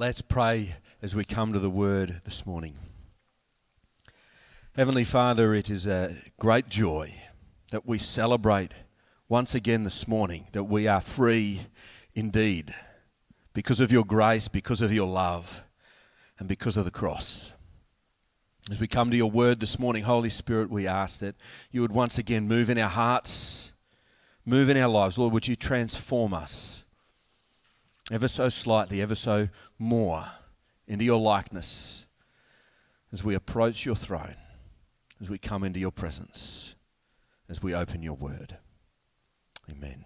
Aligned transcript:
Let's 0.00 0.22
pray 0.22 0.76
as 1.02 1.14
we 1.14 1.26
come 1.26 1.52
to 1.52 1.58
the 1.58 1.68
word 1.68 2.22
this 2.24 2.46
morning. 2.46 2.78
Heavenly 4.74 5.04
Father, 5.04 5.54
it 5.54 5.68
is 5.68 5.86
a 5.86 6.16
great 6.38 6.70
joy 6.70 7.16
that 7.70 7.86
we 7.86 7.98
celebrate 7.98 8.72
once 9.28 9.54
again 9.54 9.84
this 9.84 10.08
morning 10.08 10.46
that 10.52 10.64
we 10.64 10.88
are 10.88 11.02
free 11.02 11.66
indeed 12.14 12.74
because 13.52 13.78
of 13.78 13.92
your 13.92 14.06
grace, 14.06 14.48
because 14.48 14.80
of 14.80 14.90
your 14.90 15.06
love, 15.06 15.64
and 16.38 16.48
because 16.48 16.78
of 16.78 16.86
the 16.86 16.90
cross. 16.90 17.52
As 18.70 18.80
we 18.80 18.86
come 18.86 19.10
to 19.10 19.18
your 19.18 19.30
word 19.30 19.60
this 19.60 19.78
morning, 19.78 20.04
Holy 20.04 20.30
Spirit, 20.30 20.70
we 20.70 20.86
ask 20.86 21.20
that 21.20 21.34
you 21.70 21.82
would 21.82 21.92
once 21.92 22.16
again 22.16 22.48
move 22.48 22.70
in 22.70 22.78
our 22.78 22.88
hearts, 22.88 23.72
move 24.46 24.70
in 24.70 24.78
our 24.78 24.88
lives. 24.88 25.18
Lord, 25.18 25.34
would 25.34 25.46
you 25.46 25.56
transform 25.56 26.32
us 26.32 26.84
ever 28.10 28.28
so 28.28 28.48
slightly, 28.48 29.00
ever 29.00 29.14
so 29.14 29.48
more 29.78 30.26
into 30.86 31.04
your 31.04 31.20
likeness 31.20 32.04
as 33.12 33.22
we 33.22 33.34
approach 33.34 33.86
your 33.86 33.94
throne, 33.96 34.36
as 35.20 35.28
we 35.28 35.38
come 35.38 35.62
into 35.62 35.78
your 35.78 35.92
presence, 35.92 36.74
as 37.48 37.62
we 37.62 37.74
open 37.74 38.02
your 38.02 38.14
word. 38.14 38.56
Amen. 39.70 40.04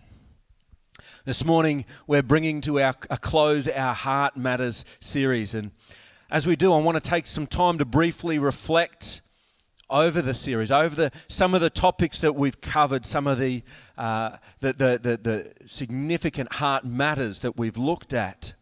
This 1.24 1.44
morning, 1.44 1.86
we're 2.06 2.22
bringing 2.22 2.60
to 2.62 2.80
our, 2.80 2.94
a 3.08 3.16
close 3.16 3.66
our 3.68 3.94
Heart 3.94 4.36
Matters 4.36 4.84
series. 5.00 5.54
And 5.54 5.70
as 6.30 6.46
we 6.46 6.56
do, 6.56 6.72
I 6.72 6.78
want 6.78 7.02
to 7.02 7.10
take 7.10 7.26
some 7.26 7.46
time 7.46 7.78
to 7.78 7.84
briefly 7.84 8.38
reflect 8.38 9.22
over 9.90 10.22
the 10.22 10.34
series, 10.34 10.70
over 10.70 10.94
the, 10.94 11.12
some 11.28 11.54
of 11.54 11.60
the 11.60 11.70
topics 11.70 12.18
that 12.20 12.34
we've 12.34 12.60
covered, 12.60 13.04
some 13.04 13.26
of 13.26 13.38
the, 13.38 13.62
uh, 13.98 14.36
the, 14.60 14.72
the, 14.72 15.00
the, 15.02 15.16
the, 15.16 15.52
significant 15.66 16.54
heart 16.54 16.84
matters 16.84 17.40
that 17.40 17.56
we've 17.56 17.76
looked 17.76 18.12
at. 18.12 18.54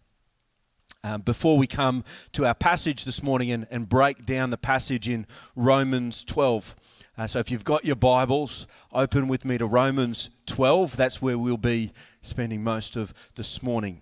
Um, 1.04 1.22
before 1.22 1.58
we 1.58 1.66
come 1.66 2.04
to 2.30 2.46
our 2.46 2.54
passage 2.54 3.04
this 3.04 3.24
morning 3.24 3.50
and, 3.50 3.66
and 3.72 3.88
break 3.88 4.24
down 4.24 4.50
the 4.50 4.56
passage 4.56 5.08
in 5.08 5.26
Romans 5.56 6.22
12. 6.22 6.76
Uh, 7.18 7.26
so 7.26 7.40
if 7.40 7.50
you've 7.50 7.64
got 7.64 7.84
your 7.84 7.96
Bibles, 7.96 8.68
open 8.92 9.26
with 9.26 9.44
me 9.44 9.58
to 9.58 9.66
Romans 9.66 10.30
12. 10.46 10.96
That's 10.96 11.20
where 11.20 11.36
we'll 11.36 11.56
be 11.56 11.92
spending 12.20 12.62
most 12.62 12.94
of 12.94 13.12
this 13.34 13.62
morning. 13.62 14.00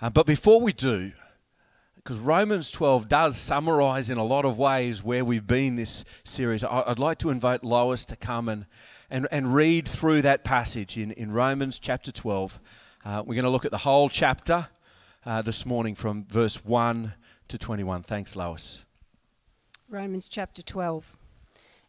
Uh, 0.00 0.10
but 0.10 0.26
before 0.26 0.60
we 0.60 0.72
do, 0.72 1.12
because 2.02 2.16
Romans 2.16 2.70
12 2.70 3.08
does 3.08 3.36
summarize 3.36 4.08
in 4.08 4.16
a 4.16 4.24
lot 4.24 4.46
of 4.46 4.56
ways 4.56 5.02
where 5.02 5.22
we've 5.22 5.46
been 5.46 5.76
this 5.76 6.02
series, 6.24 6.64
I'd 6.64 6.98
like 6.98 7.18
to 7.18 7.28
invite 7.28 7.62
Lois 7.62 8.06
to 8.06 8.16
come 8.16 8.48
and, 8.48 8.64
and, 9.10 9.28
and 9.30 9.54
read 9.54 9.86
through 9.86 10.22
that 10.22 10.42
passage 10.42 10.96
in, 10.96 11.10
in 11.12 11.30
Romans 11.30 11.78
chapter 11.78 12.10
12. 12.10 12.58
Uh, 13.04 13.22
we're 13.26 13.34
going 13.34 13.44
to 13.44 13.50
look 13.50 13.66
at 13.66 13.70
the 13.70 13.78
whole 13.78 14.08
chapter 14.08 14.68
uh, 15.26 15.42
this 15.42 15.66
morning 15.66 15.94
from 15.94 16.24
verse 16.24 16.64
1 16.64 17.12
to 17.48 17.58
21. 17.58 18.02
Thanks, 18.02 18.34
Lois. 18.34 18.86
Romans 19.90 20.26
chapter 20.26 20.62
12. 20.62 21.16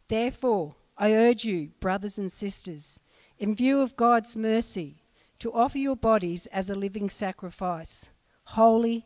Therefore, 0.10 0.76
I 0.98 1.14
urge 1.14 1.46
you, 1.46 1.70
brothers 1.80 2.20
and 2.20 2.30
sisters, 2.30 3.00
in 3.40 3.56
view 3.56 3.80
of 3.80 3.96
God's 3.96 4.36
mercy, 4.36 5.04
to 5.40 5.54
offer 5.54 5.78
your 5.78 5.96
bodies 5.96 6.48
as 6.48 6.70
a 6.70 6.76
living 6.76 7.10
sacrifice, 7.10 8.10
holy 8.44 9.06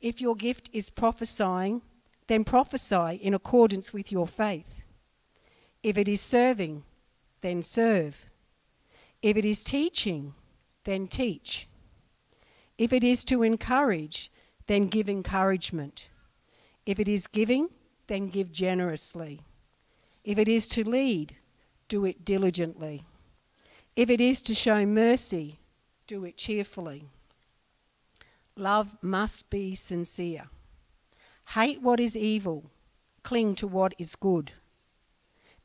If 0.00 0.20
your 0.20 0.34
gift 0.34 0.70
is 0.72 0.90
prophesying, 0.90 1.82
then 2.26 2.44
prophesy 2.44 3.18
in 3.20 3.34
accordance 3.34 3.92
with 3.92 4.10
your 4.10 4.26
faith. 4.26 4.82
If 5.82 5.98
it 5.98 6.08
is 6.08 6.20
serving, 6.20 6.84
then 7.40 7.62
serve. 7.62 8.28
If 9.22 9.36
it 9.36 9.44
is 9.44 9.64
teaching, 9.64 10.34
then 10.84 11.08
teach. 11.08 11.68
If 12.78 12.92
it 12.92 13.04
is 13.04 13.24
to 13.26 13.42
encourage, 13.42 14.30
then 14.66 14.86
give 14.86 15.08
encouragement. 15.08 16.08
If 16.86 16.98
it 16.98 17.08
is 17.08 17.26
giving, 17.26 17.68
then 18.06 18.28
give 18.28 18.50
generously. 18.50 19.42
If 20.24 20.38
it 20.38 20.48
is 20.48 20.68
to 20.68 20.88
lead, 20.88 21.36
do 21.88 22.04
it 22.04 22.24
diligently. 22.24 23.04
If 23.96 24.08
it 24.08 24.20
is 24.20 24.40
to 24.42 24.54
show 24.54 24.86
mercy, 24.86 25.58
do 26.06 26.24
it 26.24 26.36
cheerfully. 26.36 27.10
Love 28.60 28.98
must 29.00 29.48
be 29.48 29.74
sincere. 29.74 30.50
Hate 31.54 31.80
what 31.80 31.98
is 31.98 32.14
evil, 32.14 32.70
cling 33.22 33.54
to 33.54 33.66
what 33.66 33.94
is 33.98 34.14
good. 34.14 34.52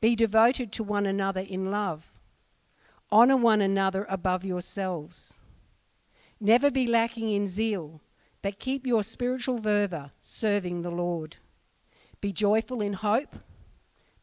Be 0.00 0.16
devoted 0.16 0.72
to 0.72 0.82
one 0.82 1.04
another 1.04 1.42
in 1.42 1.70
love. 1.70 2.10
Honour 3.12 3.36
one 3.36 3.60
another 3.60 4.06
above 4.08 4.46
yourselves. 4.46 5.38
Never 6.40 6.70
be 6.70 6.86
lacking 6.86 7.30
in 7.30 7.46
zeal, 7.46 8.00
but 8.40 8.58
keep 8.58 8.86
your 8.86 9.04
spiritual 9.04 9.58
fervour 9.58 10.12
serving 10.22 10.80
the 10.80 10.90
Lord. 10.90 11.36
Be 12.22 12.32
joyful 12.32 12.80
in 12.80 12.94
hope 12.94 13.36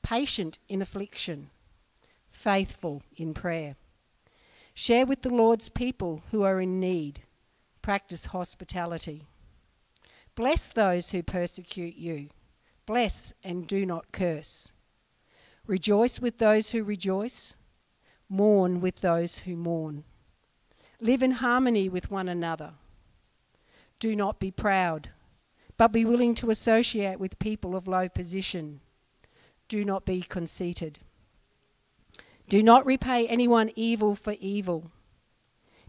patient 0.02 0.58
in 0.68 0.82
affliction, 0.82 1.52
faithful 2.32 3.04
in 3.16 3.36
prayer. 3.36 3.76
Share 4.74 5.06
with 5.06 5.22
the 5.22 5.34
Lord's 5.34 5.70
people 5.70 6.24
who 6.32 6.42
are 6.42 6.60
in 6.60 6.80
need. 6.80 7.22
Practice 7.84 8.26
hospitality. 8.26 9.28
Bless 10.34 10.70
those 10.70 11.12
who 11.12 11.22
persecute 11.22 11.96
you. 11.96 12.30
Bless 12.88 13.32
and 13.44 13.68
do 13.68 13.86
not 13.86 14.12
curse. 14.12 14.70
Rejoice 15.68 16.20
with 16.20 16.40
those 16.40 16.72
who 16.72 16.84
rejoice. 16.84 17.54
Mourn 18.28 18.82
with 18.82 19.02
those 19.02 19.40
who 19.40 19.56
mourn. 19.56 20.04
Live 21.00 21.22
in 21.22 21.34
harmony 21.34 21.88
with 21.88 22.10
one 22.10 22.28
another. 22.28 22.74
Do 24.00 24.16
not 24.16 24.40
be 24.40 24.50
proud, 24.50 25.10
but 25.78 25.92
be 25.92 26.04
willing 26.04 26.34
to 26.36 26.50
associate 26.50 27.20
with 27.20 27.38
people 27.38 27.76
of 27.76 27.88
low 27.88 28.10
position 28.10 28.82
do 29.74 29.84
not 29.84 30.06
be 30.06 30.22
conceited. 30.22 31.00
Do 32.48 32.62
not 32.62 32.86
repay 32.86 33.28
anyone 33.28 33.72
evil 33.76 34.16
for 34.16 34.36
evil. 34.40 34.92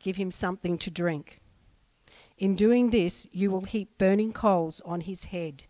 give 0.00 0.16
him 0.16 0.30
something 0.30 0.78
to 0.78 0.90
drink. 0.90 1.40
In 2.38 2.56
doing 2.56 2.90
this, 2.90 3.26
you 3.30 3.50
will 3.50 3.64
heap 3.64 3.98
burning 3.98 4.32
coals 4.32 4.80
on 4.84 5.02
his 5.02 5.24
head. 5.24 5.64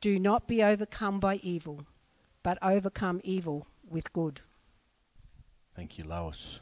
Do 0.00 0.18
not 0.18 0.46
be 0.46 0.62
overcome 0.62 1.18
by 1.18 1.36
evil, 1.36 1.86
but 2.42 2.58
overcome 2.60 3.20
evil 3.24 3.66
with 3.88 4.12
good. 4.12 4.42
Thank 5.74 5.98
you, 5.98 6.04
Lois. 6.04 6.60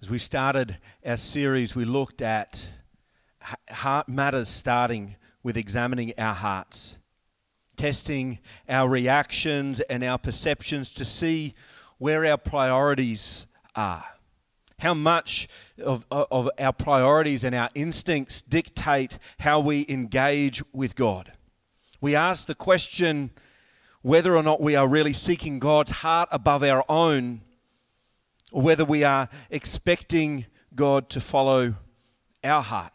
As 0.00 0.08
we 0.08 0.16
started 0.16 0.78
our 1.04 1.18
series, 1.18 1.76
we 1.76 1.84
looked 1.84 2.22
at 2.22 2.66
heart 3.68 4.08
matters 4.08 4.48
starting 4.48 5.16
with 5.42 5.58
examining 5.58 6.14
our 6.16 6.34
hearts, 6.34 6.96
testing 7.76 8.38
our 8.68 8.88
reactions 8.88 9.80
and 9.80 10.02
our 10.02 10.16
perceptions 10.16 10.94
to 10.94 11.04
see 11.04 11.54
where 11.98 12.24
our 12.24 12.38
priorities 12.38 13.46
are. 13.74 14.04
How 14.78 14.94
much 14.94 15.48
of, 15.82 16.06
of 16.10 16.50
our 16.58 16.72
priorities 16.72 17.44
and 17.44 17.54
our 17.54 17.68
instincts 17.74 18.40
dictate 18.40 19.18
how 19.40 19.60
we 19.60 19.84
engage 19.88 20.62
with 20.72 20.96
God. 20.96 21.32
We 22.00 22.14
ask 22.14 22.46
the 22.46 22.54
question 22.54 23.30
whether 24.02 24.34
or 24.36 24.42
not 24.42 24.62
we 24.62 24.74
are 24.76 24.88
really 24.88 25.12
seeking 25.12 25.58
God's 25.58 25.90
heart 25.90 26.28
above 26.32 26.62
our 26.62 26.84
own, 26.88 27.42
or 28.50 28.62
whether 28.62 28.84
we 28.84 29.04
are 29.04 29.28
expecting 29.50 30.46
God 30.74 31.10
to 31.10 31.20
follow 31.20 31.74
our 32.42 32.62
heart. 32.62 32.92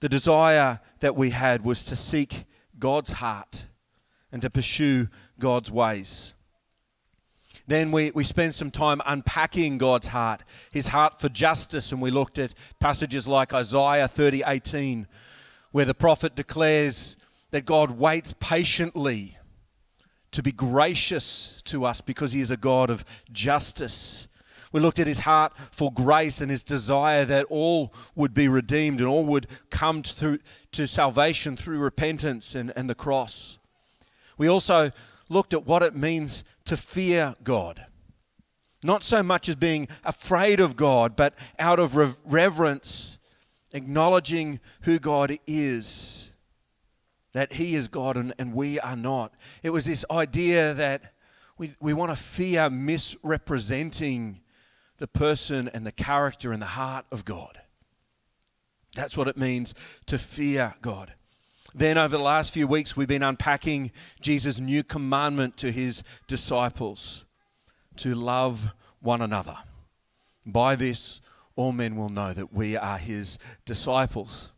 The 0.00 0.08
desire 0.08 0.80
that 1.00 1.14
we 1.14 1.30
had 1.30 1.64
was 1.64 1.84
to 1.84 1.96
seek 1.96 2.44
God's 2.78 3.12
heart 3.12 3.66
and 4.32 4.42
to 4.42 4.50
pursue 4.50 5.08
God's 5.38 5.70
ways. 5.70 6.34
Then 7.66 7.90
we, 7.90 8.12
we 8.12 8.22
spent 8.22 8.54
some 8.54 8.70
time 8.70 9.00
unpacking 9.04 9.78
God's 9.78 10.08
heart, 10.08 10.42
his 10.70 10.88
heart 10.88 11.20
for 11.20 11.28
justice, 11.28 11.90
and 11.90 12.00
we 12.00 12.10
looked 12.10 12.38
at 12.38 12.54
passages 12.78 13.26
like 13.26 13.52
Isaiah 13.52 14.06
30 14.06 14.44
18, 14.46 15.08
where 15.72 15.84
the 15.84 15.94
prophet 15.94 16.36
declares 16.36 17.16
that 17.50 17.64
God 17.64 17.92
waits 17.92 18.34
patiently 18.38 19.36
to 20.30 20.42
be 20.42 20.52
gracious 20.52 21.60
to 21.64 21.84
us 21.84 22.00
because 22.00 22.32
he 22.32 22.40
is 22.40 22.50
a 22.50 22.56
God 22.56 22.90
of 22.90 23.04
justice. 23.32 24.28
We 24.72 24.80
looked 24.80 24.98
at 24.98 25.06
his 25.06 25.20
heart 25.20 25.52
for 25.70 25.92
grace 25.92 26.40
and 26.40 26.50
his 26.50 26.62
desire 26.62 27.24
that 27.24 27.46
all 27.46 27.94
would 28.14 28.34
be 28.34 28.46
redeemed 28.46 29.00
and 29.00 29.08
all 29.08 29.24
would 29.24 29.46
come 29.70 30.02
through 30.02 30.40
to 30.72 30.86
salvation 30.86 31.56
through 31.56 31.78
repentance 31.78 32.54
and, 32.54 32.72
and 32.76 32.90
the 32.90 32.94
cross. 32.94 33.58
We 34.36 34.48
also 34.48 34.90
looked 35.28 35.54
at 35.54 35.66
what 35.66 35.82
it 35.82 35.96
means 35.96 36.44
to 36.66 36.76
fear 36.76 37.34
God. 37.42 37.86
Not 38.82 39.02
so 39.02 39.22
much 39.22 39.48
as 39.48 39.56
being 39.56 39.88
afraid 40.04 40.60
of 40.60 40.76
God, 40.76 41.16
but 41.16 41.34
out 41.58 41.80
of 41.80 41.96
reverence, 42.24 43.18
acknowledging 43.72 44.60
who 44.82 44.98
God 44.98 45.38
is, 45.46 46.30
that 47.32 47.54
He 47.54 47.74
is 47.74 47.88
God 47.88 48.16
and, 48.16 48.34
and 48.38 48.54
we 48.54 48.78
are 48.78 48.96
not. 48.96 49.32
It 49.62 49.70
was 49.70 49.86
this 49.86 50.04
idea 50.10 50.74
that 50.74 51.12
we, 51.58 51.74
we 51.80 51.94
want 51.94 52.10
to 52.10 52.16
fear 52.16 52.68
misrepresenting 52.70 54.40
the 54.98 55.06
person 55.06 55.68
and 55.72 55.86
the 55.86 55.92
character 55.92 56.52
and 56.52 56.62
the 56.62 56.66
heart 56.66 57.06
of 57.10 57.24
God. 57.24 57.60
That's 58.94 59.16
what 59.16 59.28
it 59.28 59.36
means 59.36 59.74
to 60.06 60.16
fear 60.18 60.74
God. 60.80 61.12
Then, 61.78 61.98
over 61.98 62.16
the 62.16 62.22
last 62.22 62.54
few 62.54 62.66
weeks, 62.66 62.96
we've 62.96 63.06
been 63.06 63.22
unpacking 63.22 63.92
Jesus' 64.18 64.58
new 64.58 64.82
commandment 64.82 65.58
to 65.58 65.70
his 65.70 66.02
disciples 66.26 67.26
to 67.96 68.14
love 68.14 68.68
one 69.00 69.20
another. 69.20 69.58
By 70.46 70.74
this, 70.74 71.20
all 71.54 71.72
men 71.72 71.94
will 71.94 72.08
know 72.08 72.32
that 72.32 72.50
we 72.50 72.78
are 72.78 72.96
his 72.96 73.38
disciples. 73.66 74.48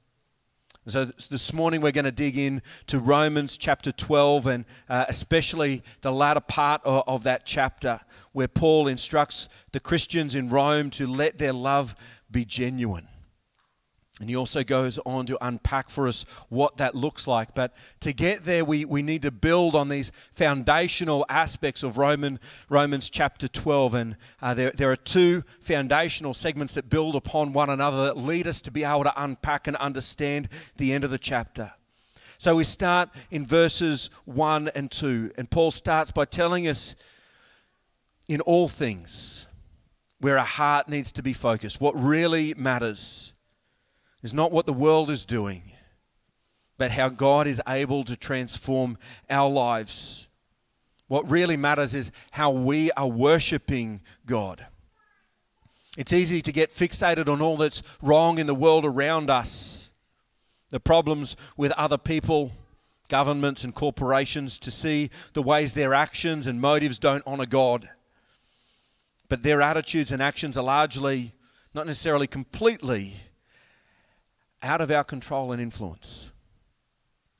So, 0.87 1.06
this 1.06 1.53
morning 1.53 1.81
we're 1.81 1.91
going 1.91 2.05
to 2.05 2.12
dig 2.12 2.38
in 2.38 2.62
to 2.87 3.00
Romans 3.00 3.59
chapter 3.59 3.91
12 3.91 4.47
and 4.47 4.65
uh, 4.88 5.06
especially 5.09 5.82
the 6.03 6.12
latter 6.12 6.38
part 6.38 6.82
of, 6.85 7.03
of 7.09 7.25
that 7.25 7.44
chapter 7.44 7.99
where 8.31 8.47
Paul 8.47 8.87
instructs 8.87 9.49
the 9.73 9.81
Christians 9.81 10.37
in 10.37 10.50
Rome 10.50 10.88
to 10.91 11.09
let 11.09 11.38
their 11.38 11.53
love 11.53 11.97
be 12.31 12.44
genuine. 12.44 13.09
And 14.20 14.29
he 14.29 14.35
also 14.35 14.65
goes 14.65 14.99
on 15.06 15.26
to 15.26 15.38
unpack 15.41 15.91
for 15.91 16.09
us 16.09 16.25
what 16.49 16.79
that 16.79 16.97
looks 16.97 17.29
like. 17.29 17.55
But 17.55 17.73
to 18.00 18.12
get 18.12 18.44
there, 18.44 18.65
we, 18.65 18.85
we 18.85 19.00
need 19.00 19.23
to 19.23 19.31
build 19.31 19.76
on 19.76 19.88
these 19.88 20.11
foundational 20.32 21.25
aspects 21.29 21.85
of 21.85 21.99
Roman, 21.99 22.41
Romans 22.69 23.11
chapter 23.11 23.47
12. 23.47 23.94
And 23.94 24.17
uh, 24.43 24.55
there, 24.55 24.73
there 24.73 24.91
are 24.91 24.97
two 24.97 25.44
foundational 25.61 26.35
segments 26.35 26.73
that 26.75 26.91
build 26.91 27.15
upon 27.15 27.53
one 27.53 27.70
another 27.70 28.05
that 28.06 28.17
lead 28.17 28.49
us 28.49 28.61
to 28.62 28.73
be 28.73 28.82
able 28.82 29.05
to 29.05 29.23
unpack 29.23 29.69
and 29.69 29.76
understand 29.76 30.49
the 30.76 30.93
end 30.93 31.05
of 31.05 31.11
the 31.11 31.19
chapter. 31.19 31.73
So 32.38 32.56
we 32.56 32.65
start 32.65 33.11
in 33.31 33.47
verses 33.47 34.11
1 34.25 34.69
and 34.75 34.91
2. 34.91 35.32
And 35.37 35.49
Paul 35.49 35.70
starts 35.70 36.11
by 36.11 36.25
telling 36.25 36.67
us 36.67 36.97
in 38.29 38.41
all 38.41 38.69
things 38.69 39.47
where 40.19 40.38
our 40.38 40.44
heart 40.44 40.88
needs 40.88 41.12
to 41.12 41.23
be 41.23 41.32
focused, 41.32 41.81
what 41.81 41.94
really 41.94 42.53
matters 42.55 43.32
is 44.23 44.35
not 44.35 44.53
what 44.53 44.67
the 44.67 44.73
world 44.73 45.11
is 45.11 45.25
doing, 45.25 45.73
but 46.76 46.91
how 46.93 47.09
God 47.09 47.47
is 47.47 47.62
able 47.69 48.05
to 48.05 48.17
transform 48.17 48.99
our 49.31 49.49
lives. 49.49 50.26
What 51.06 51.29
really 51.31 51.56
matters 51.56 51.94
is 51.94 52.12
how 52.32 52.50
we 52.50 52.91
are 52.93 53.06
worshiping 53.06 54.00
God. 54.26 54.67
It's 55.97 56.12
easy 56.12 56.43
to 56.43 56.53
get 56.53 56.75
fixated 56.75 57.29
on 57.29 57.43
all 57.43 57.56
that's 57.56 57.82
wrong 58.03 58.38
in 58.38 58.47
the 58.47 58.55
world 58.55 58.85
around 58.85 59.31
us, 59.31 59.88
the 60.70 60.79
problems 60.79 61.35
with 61.56 61.73
other 61.73 61.99
people, 61.99 62.53
governments, 63.09 63.65
and 63.65 63.75
corporations, 63.75 64.59
to 64.61 64.70
see 64.70 65.11
the 65.32 65.43
ways 65.43 65.75
their 65.75 65.94
actions 65.94 66.47
and 66.47 66.61
motives 66.61 66.99
don't 66.99 67.25
honor 67.26 67.47
God. 67.47 67.88
But 69.29 69.43
their 69.43 69.61
attitudes 69.61 70.12
and 70.12 70.23
actions 70.23 70.56
are 70.56 70.65
largely, 70.65 71.32
not 71.75 71.87
necessarily 71.87 72.26
completely, 72.26 73.17
out 74.62 74.81
of 74.81 74.90
our 74.90 75.05
control 75.05 75.52
and 75.52 75.60
influence. 75.60 76.31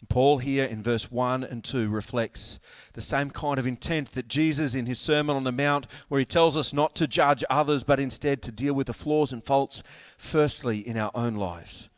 Paul, 0.09 0.39
here 0.39 0.65
in 0.65 0.83
verse 0.83 1.11
1 1.11 1.45
and 1.45 1.63
2, 1.63 1.89
reflects 1.89 2.59
the 2.95 3.01
same 3.01 3.31
kind 3.31 3.59
of 3.59 3.67
intent 3.67 4.13
that 4.13 4.29
Jesus, 4.29 4.75
in 4.75 4.87
his 4.87 4.99
Sermon 4.99 5.37
on 5.37 5.45
the 5.45 5.53
Mount, 5.53 5.87
where 6.09 6.19
he 6.19 6.25
tells 6.25 6.57
us 6.57 6.73
not 6.73 6.95
to 6.97 7.07
judge 7.07 7.45
others, 7.51 7.85
but 7.85 8.01
instead 8.01 8.41
to 8.43 8.53
deal 8.53 8.73
with 8.73 8.87
the 8.87 8.93
flaws 8.93 9.33
and 9.33 9.45
faults, 9.45 9.83
firstly, 10.17 10.79
in 10.79 10.97
our 10.97 11.11
own 11.15 11.35
lives. 11.35 11.91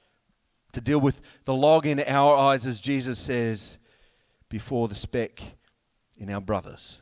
To 0.72 0.81
deal 0.81 1.00
with 1.00 1.20
the 1.44 1.55
log 1.55 1.87
in 1.87 2.00
our 2.00 2.37
eyes, 2.37 2.67
as 2.67 2.81
Jesus 2.81 3.19
says, 3.19 3.78
before 4.49 4.88
the 4.88 4.94
speck 4.94 5.40
in 6.19 6.31
our 6.31 6.40
brothers. 6.40 7.00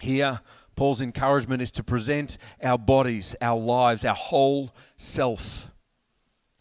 Here, 0.00 0.40
Paul's 0.76 1.02
encouragement 1.02 1.62
is 1.62 1.70
to 1.72 1.84
present 1.84 2.38
our 2.62 2.78
bodies, 2.78 3.36
our 3.40 3.58
lives, 3.58 4.04
our 4.04 4.14
whole 4.14 4.74
self 4.96 5.70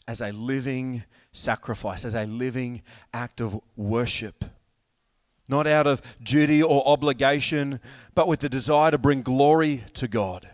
as 0.08 0.22
a 0.22 0.32
living 0.32 1.04
sacrifice, 1.32 2.06
as 2.06 2.16
a 2.16 2.26
living 2.26 2.82
act 3.14 3.42
of 3.42 3.60
worship. 3.76 4.46
Not 5.50 5.68
out 5.68 5.88
of 5.88 6.02
duty 6.22 6.62
or 6.62 6.88
obligation, 6.88 7.80
but 8.16 8.28
with 8.28 8.40
the 8.40 8.50
desire 8.50 8.92
to 8.92 8.98
bring 8.98 9.22
glory 9.22 9.84
to 9.94 10.08
God. 10.08 10.50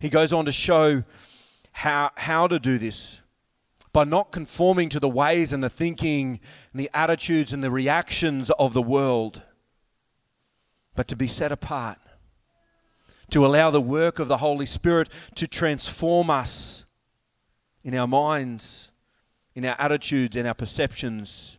He 0.00 0.08
goes 0.08 0.32
on 0.32 0.44
to 0.46 0.52
show 0.52 1.04
how, 1.72 2.10
how 2.16 2.46
to 2.46 2.58
do 2.58 2.78
this 2.78 3.20
by 3.92 4.04
not 4.04 4.30
conforming 4.30 4.88
to 4.90 5.00
the 5.00 5.08
ways 5.08 5.52
and 5.52 5.62
the 5.62 5.70
thinking 5.70 6.40
and 6.72 6.80
the 6.80 6.90
attitudes 6.92 7.52
and 7.52 7.62
the 7.62 7.70
reactions 7.70 8.50
of 8.58 8.74
the 8.74 8.82
world, 8.82 9.42
but 10.94 11.08
to 11.08 11.16
be 11.16 11.26
set 11.26 11.52
apart, 11.52 11.98
to 13.30 13.44
allow 13.44 13.70
the 13.70 13.80
work 13.80 14.18
of 14.18 14.28
the 14.28 14.38
Holy 14.38 14.66
Spirit 14.66 15.08
to 15.34 15.46
transform 15.46 16.30
us 16.30 16.85
in 17.86 17.94
our 17.94 18.08
minds, 18.08 18.90
in 19.54 19.64
our 19.64 19.76
attitudes, 19.78 20.34
in 20.34 20.44
our 20.44 20.54
perceptions, 20.54 21.56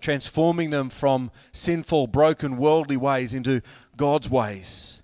transforming 0.00 0.70
them 0.70 0.88
from 0.88 1.30
sinful, 1.52 2.06
broken, 2.06 2.56
worldly 2.56 2.96
ways 2.96 3.34
into 3.34 3.60
God's 3.98 4.30
ways. 4.30 5.02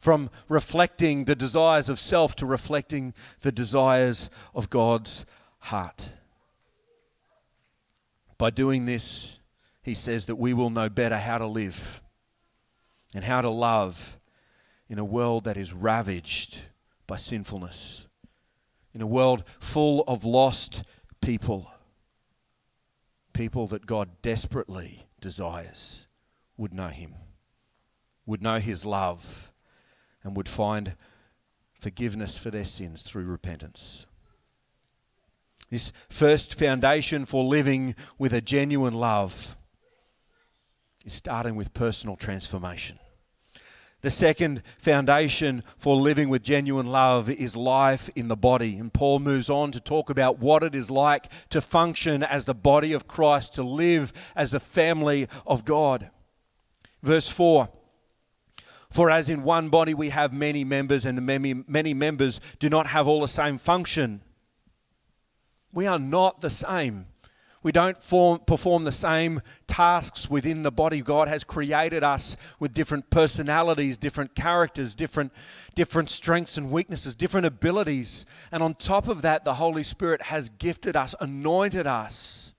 From 0.00 0.28
reflecting 0.48 1.24
the 1.24 1.36
desires 1.36 1.88
of 1.88 2.00
self 2.00 2.34
to 2.36 2.46
reflecting 2.46 3.14
the 3.42 3.52
desires 3.52 4.28
of 4.56 4.70
God's 4.70 5.24
heart. 5.60 6.08
By 8.36 8.50
doing 8.50 8.86
this, 8.86 9.38
he 9.82 9.94
says 9.94 10.24
that 10.24 10.34
we 10.34 10.52
will 10.52 10.68
know 10.68 10.88
better 10.88 11.18
how 11.18 11.38
to 11.38 11.46
live 11.46 12.02
and 13.14 13.24
how 13.24 13.40
to 13.40 13.50
love 13.50 14.18
in 14.88 14.98
a 14.98 15.04
world 15.04 15.44
that 15.44 15.56
is 15.56 15.72
ravaged 15.72 16.62
by 17.06 17.14
sinfulness 17.14 18.06
in 18.94 19.02
a 19.02 19.06
world 19.06 19.42
full 19.58 20.04
of 20.06 20.24
lost 20.24 20.84
people, 21.20 21.70
people 23.32 23.66
that 23.66 23.86
God 23.86 24.22
desperately 24.22 25.06
desires 25.20 26.06
would 26.56 26.72
know 26.72 26.88
Him, 26.88 27.14
would 28.24 28.42
know 28.42 28.58
His 28.60 28.86
love, 28.86 29.50
and 30.22 30.36
would 30.36 30.48
find 30.48 30.94
forgiveness 31.80 32.38
for 32.38 32.50
their 32.50 32.64
sins 32.64 33.02
through 33.02 33.24
repentance. 33.24 34.06
This 35.70 35.92
first 36.08 36.54
foundation 36.54 37.24
for 37.24 37.42
living 37.42 37.96
with 38.16 38.32
a 38.32 38.40
genuine 38.40 38.94
love 38.94 39.56
is 41.04 41.12
starting 41.12 41.56
with 41.56 41.74
personal 41.74 42.16
transformation. 42.16 42.98
The 44.04 44.10
second 44.10 44.62
foundation 44.76 45.62
for 45.78 45.96
living 45.96 46.28
with 46.28 46.42
genuine 46.42 46.88
love 46.88 47.30
is 47.30 47.56
life 47.56 48.10
in 48.14 48.28
the 48.28 48.36
body. 48.36 48.76
And 48.76 48.92
Paul 48.92 49.18
moves 49.18 49.48
on 49.48 49.72
to 49.72 49.80
talk 49.80 50.10
about 50.10 50.38
what 50.38 50.62
it 50.62 50.74
is 50.74 50.90
like 50.90 51.32
to 51.48 51.62
function 51.62 52.22
as 52.22 52.44
the 52.44 52.52
body 52.52 52.92
of 52.92 53.08
Christ, 53.08 53.54
to 53.54 53.62
live 53.62 54.12
as 54.36 54.50
the 54.50 54.60
family 54.60 55.26
of 55.46 55.64
God. 55.64 56.10
Verse 57.02 57.30
4 57.30 57.70
For 58.90 59.10
as 59.10 59.30
in 59.30 59.42
one 59.42 59.70
body 59.70 59.94
we 59.94 60.10
have 60.10 60.34
many 60.34 60.64
members, 60.64 61.06
and 61.06 61.24
many, 61.24 61.54
many 61.66 61.94
members 61.94 62.42
do 62.58 62.68
not 62.68 62.88
have 62.88 63.08
all 63.08 63.22
the 63.22 63.26
same 63.26 63.56
function. 63.56 64.20
We 65.72 65.86
are 65.86 65.98
not 65.98 66.42
the 66.42 66.50
same. 66.50 67.06
We 67.64 67.72
don't 67.72 68.00
form, 68.00 68.40
perform 68.46 68.84
the 68.84 68.92
same 68.92 69.40
tasks 69.66 70.28
within 70.28 70.62
the 70.62 70.70
body. 70.70 71.00
God 71.00 71.28
has 71.28 71.44
created 71.44 72.04
us 72.04 72.36
with 72.60 72.74
different 72.74 73.08
personalities, 73.08 73.96
different 73.96 74.34
characters, 74.34 74.94
different, 74.94 75.32
different 75.74 76.10
strengths 76.10 76.58
and 76.58 76.70
weaknesses, 76.70 77.14
different 77.14 77.46
abilities. 77.46 78.26
And 78.52 78.62
on 78.62 78.74
top 78.74 79.08
of 79.08 79.22
that, 79.22 79.46
the 79.46 79.54
Holy 79.54 79.82
Spirit 79.82 80.22
has 80.24 80.50
gifted 80.50 80.94
us, 80.94 81.14
anointed 81.20 81.86
us 81.86 82.52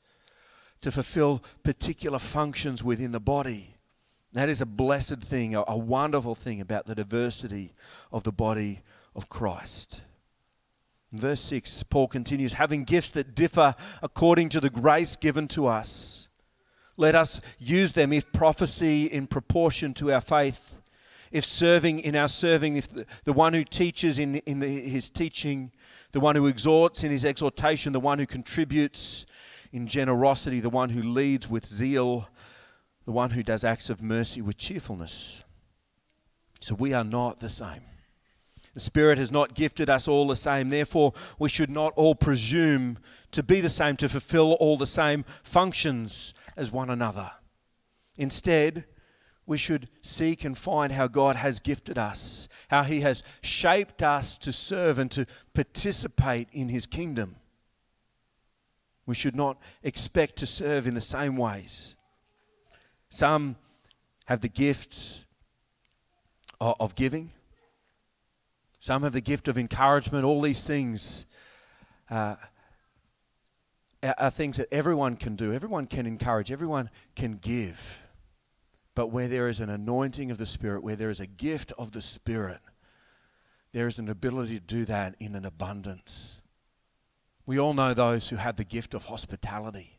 to 0.81 0.91
fulfill 0.91 1.43
particular 1.61 2.17
functions 2.17 2.83
within 2.83 3.11
the 3.11 3.19
body. 3.19 3.75
That 4.33 4.49
is 4.49 4.59
a 4.59 4.65
blessed 4.65 5.21
thing, 5.21 5.53
a, 5.55 5.63
a 5.67 5.77
wonderful 5.77 6.33
thing 6.33 6.59
about 6.59 6.87
the 6.87 6.95
diversity 6.95 7.75
of 8.11 8.23
the 8.23 8.31
body 8.31 8.81
of 9.15 9.29
Christ. 9.29 10.01
Verse 11.19 11.41
6, 11.41 11.83
Paul 11.83 12.07
continues 12.07 12.53
having 12.53 12.83
gifts 12.83 13.11
that 13.11 13.35
differ 13.35 13.75
according 14.01 14.49
to 14.49 14.59
the 14.59 14.69
grace 14.69 15.15
given 15.15 15.47
to 15.49 15.67
us. 15.67 16.27
Let 16.97 17.15
us 17.15 17.41
use 17.59 17.93
them 17.93 18.13
if 18.13 18.31
prophecy 18.31 19.05
in 19.05 19.27
proportion 19.27 19.93
to 19.95 20.11
our 20.13 20.21
faith, 20.21 20.75
if 21.31 21.43
serving 21.43 21.99
in 21.99 22.15
our 22.15 22.29
serving, 22.29 22.77
if 22.77 22.87
the, 22.87 23.05
the 23.25 23.33
one 23.33 23.53
who 23.53 23.63
teaches 23.63 24.19
in, 24.19 24.37
in 24.37 24.59
the, 24.59 24.67
his 24.67 25.09
teaching, 25.09 25.71
the 26.13 26.19
one 26.19 26.35
who 26.35 26.47
exhorts 26.47 27.03
in 27.03 27.11
his 27.11 27.25
exhortation, 27.25 27.91
the 27.91 27.99
one 27.99 28.19
who 28.19 28.25
contributes 28.25 29.25
in 29.73 29.87
generosity, 29.87 30.61
the 30.61 30.69
one 30.69 30.89
who 30.89 31.03
leads 31.03 31.49
with 31.49 31.65
zeal, 31.65 32.29
the 33.05 33.11
one 33.11 33.31
who 33.31 33.43
does 33.43 33.63
acts 33.63 33.89
of 33.89 34.01
mercy 34.01 34.41
with 34.41 34.57
cheerfulness. 34.57 35.43
So 36.61 36.75
we 36.75 36.93
are 36.93 37.03
not 37.03 37.39
the 37.39 37.49
same. 37.49 37.81
The 38.75 38.81
Spirit 38.81 39.17
has 39.17 39.31
not 39.31 39.55
gifted 39.55 39.89
us 39.89 40.07
all 40.07 40.27
the 40.27 40.35
same. 40.35 40.69
Therefore, 40.69 41.13
we 41.39 41.49
should 41.49 41.69
not 41.69 41.93
all 41.95 42.13
presume 42.13 42.99
to 43.31 43.41
be 43.41 43.61
the 43.61 43.69
same, 43.69 43.95
to 43.97 44.09
fulfill 44.09 44.53
all 44.53 44.77
the 44.77 44.85
same 44.85 45.23
functions 45.43 46.33
as 46.57 46.71
one 46.71 46.89
another. 46.89 47.31
Instead, 48.17 48.85
we 49.45 49.57
should 49.57 49.87
seek 50.01 50.43
and 50.43 50.57
find 50.57 50.91
how 50.91 51.07
God 51.07 51.37
has 51.37 51.59
gifted 51.59 51.97
us, 51.97 52.49
how 52.67 52.83
He 52.83 53.01
has 53.01 53.23
shaped 53.41 54.03
us 54.03 54.37
to 54.39 54.51
serve 54.51 54.99
and 54.99 55.09
to 55.11 55.25
participate 55.53 56.49
in 56.51 56.67
His 56.67 56.85
kingdom. 56.85 57.37
We 59.05 59.15
should 59.15 59.35
not 59.35 59.57
expect 59.83 60.35
to 60.37 60.45
serve 60.45 60.85
in 60.85 60.95
the 60.95 61.01
same 61.01 61.37
ways. 61.37 61.95
Some 63.09 63.55
have 64.25 64.41
the 64.41 64.49
gifts 64.49 65.25
of 66.59 66.95
giving, 66.95 67.31
some 68.85 69.01
have 69.01 69.13
the 69.13 69.19
gift 69.19 69.47
of 69.47 69.57
encouragement. 69.57 70.25
All 70.25 70.43
these 70.43 70.63
things 70.63 71.25
uh, 72.11 72.35
are 74.03 74.29
things 74.29 74.57
that 74.57 74.71
everyone 74.71 75.15
can 75.15 75.35
do. 75.35 75.51
Everyone 75.51 75.87
can 75.87 76.05
encourage, 76.05 76.51
everyone 76.51 76.91
can 77.15 77.37
give. 77.37 77.97
But 78.93 79.07
where 79.07 79.27
there 79.27 79.47
is 79.47 79.59
an 79.59 79.71
anointing 79.71 80.29
of 80.29 80.37
the 80.37 80.45
Spirit, 80.45 80.83
where 80.83 80.95
there 80.95 81.09
is 81.09 81.19
a 81.19 81.25
gift 81.25 81.73
of 81.79 81.93
the 81.93 82.01
Spirit, 82.01 82.59
there 83.71 83.87
is 83.87 83.97
an 83.97 84.07
ability 84.07 84.59
to 84.59 84.63
do 84.63 84.85
that 84.85 85.15
in 85.19 85.33
an 85.33 85.45
abundance. 85.45 86.43
We 87.47 87.59
all 87.59 87.73
know 87.73 87.95
those 87.95 88.29
who 88.29 88.35
have 88.35 88.55
the 88.55 88.63
gift 88.63 88.93
of 88.93 89.05
hospitality. 89.05 89.97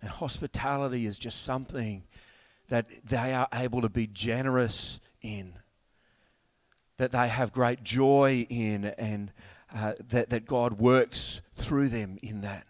And 0.00 0.10
hospitality 0.10 1.06
is 1.06 1.18
just 1.18 1.42
something 1.42 2.04
that 2.68 2.88
they 3.04 3.34
are 3.34 3.48
able 3.52 3.82
to 3.82 3.88
be 3.88 4.06
generous 4.06 5.00
in 5.20 5.54
that 6.96 7.12
they 7.12 7.28
have 7.28 7.52
great 7.52 7.82
joy 7.82 8.46
in 8.48 8.86
and 8.98 9.32
uh, 9.74 9.94
that, 10.08 10.30
that 10.30 10.46
God 10.46 10.78
works 10.78 11.40
through 11.54 11.88
them 11.88 12.18
in 12.22 12.42
that. 12.42 12.66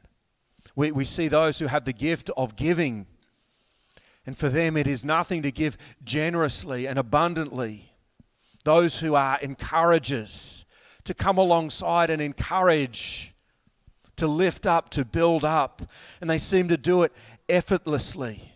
We, 0.75 0.91
we 0.91 1.05
see 1.05 1.29
those 1.29 1.59
who 1.59 1.67
have 1.67 1.85
the 1.85 1.93
gift 1.93 2.31
of 2.37 2.57
giving, 2.57 3.07
and 4.27 4.37
for 4.37 4.49
them 4.49 4.77
it 4.77 4.87
is 4.87 5.05
nothing 5.05 5.43
to 5.43 5.53
give 5.53 5.77
generously 6.03 6.87
and 6.87 6.99
abundantly. 6.99 7.93
Those 8.65 9.01
who 9.01 9.15
are 9.15 9.39
encouragers, 9.41 10.65
to 11.05 11.13
come 11.13 11.37
alongside 11.37 12.09
and 12.09 12.23
encourage, 12.23 13.35
to 14.17 14.27
lift 14.27 14.67
up, 14.67 14.89
to 14.91 15.05
build 15.05 15.45
up, 15.45 15.83
and 16.21 16.31
they 16.31 16.39
seem 16.39 16.69
to 16.69 16.79
do 16.79 17.03
it 17.03 17.13
effortlessly. 17.49 18.54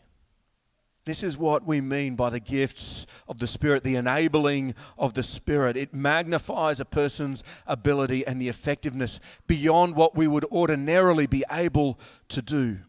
This 1.09 1.23
is 1.23 1.39
what 1.39 1.65
we 1.65 1.81
mean 1.81 2.17
by 2.17 2.29
the 2.29 2.39
gifts 2.39 3.07
of 3.27 3.39
the 3.39 3.47
Spirit, 3.47 3.83
the 3.83 3.97
enabling 3.97 4.75
of 4.99 5.15
the 5.15 5.23
Spirit. 5.23 5.75
It 5.75 5.95
magnifies 5.95 6.81
a 6.81 6.85
person's 6.85 7.43
ability 7.67 8.27
and 8.27 8.39
the 8.39 8.51
effectiveness 8.51 9.19
beyond 9.47 9.97
what 9.97 10.15
we 10.15 10.29
would 10.29 10.45
ordinarily 10.53 11.27
be 11.27 11.47
able 11.51 11.99
to 12.29 12.43
do. 12.43 12.81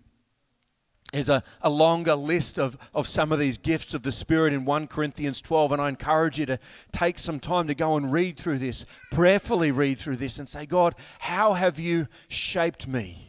There's 1.14 1.30
a, 1.30 1.44
a 1.62 1.70
longer 1.70 2.14
list 2.14 2.60
of, 2.60 2.78
of 2.94 3.08
some 3.08 3.32
of 3.32 3.40
these 3.40 3.58
gifts 3.58 3.94
of 3.94 4.04
the 4.04 4.12
Spirit 4.12 4.52
in 4.52 4.66
1 4.66 4.88
Corinthians 4.88 5.40
12, 5.40 5.72
and 5.72 5.82
I 5.82 5.88
encourage 5.88 6.40
you 6.40 6.46
to 6.48 6.60
take 6.92 7.20
some 7.20 7.40
time 7.40 7.68
to 7.68 7.74
go 7.74 7.96
and 7.96 8.12
read 8.12 8.38
through 8.38 8.58
this, 8.58 8.86
prayerfully 9.12 9.72
read 9.72 9.98
through 9.98 10.18
this, 10.18 10.40
and 10.40 10.50
say, 10.50 10.66
God, 10.66 10.94
how 11.20 11.54
have 11.54 11.80
you 11.80 12.10
shaped 12.28 12.86
me? 12.86 13.28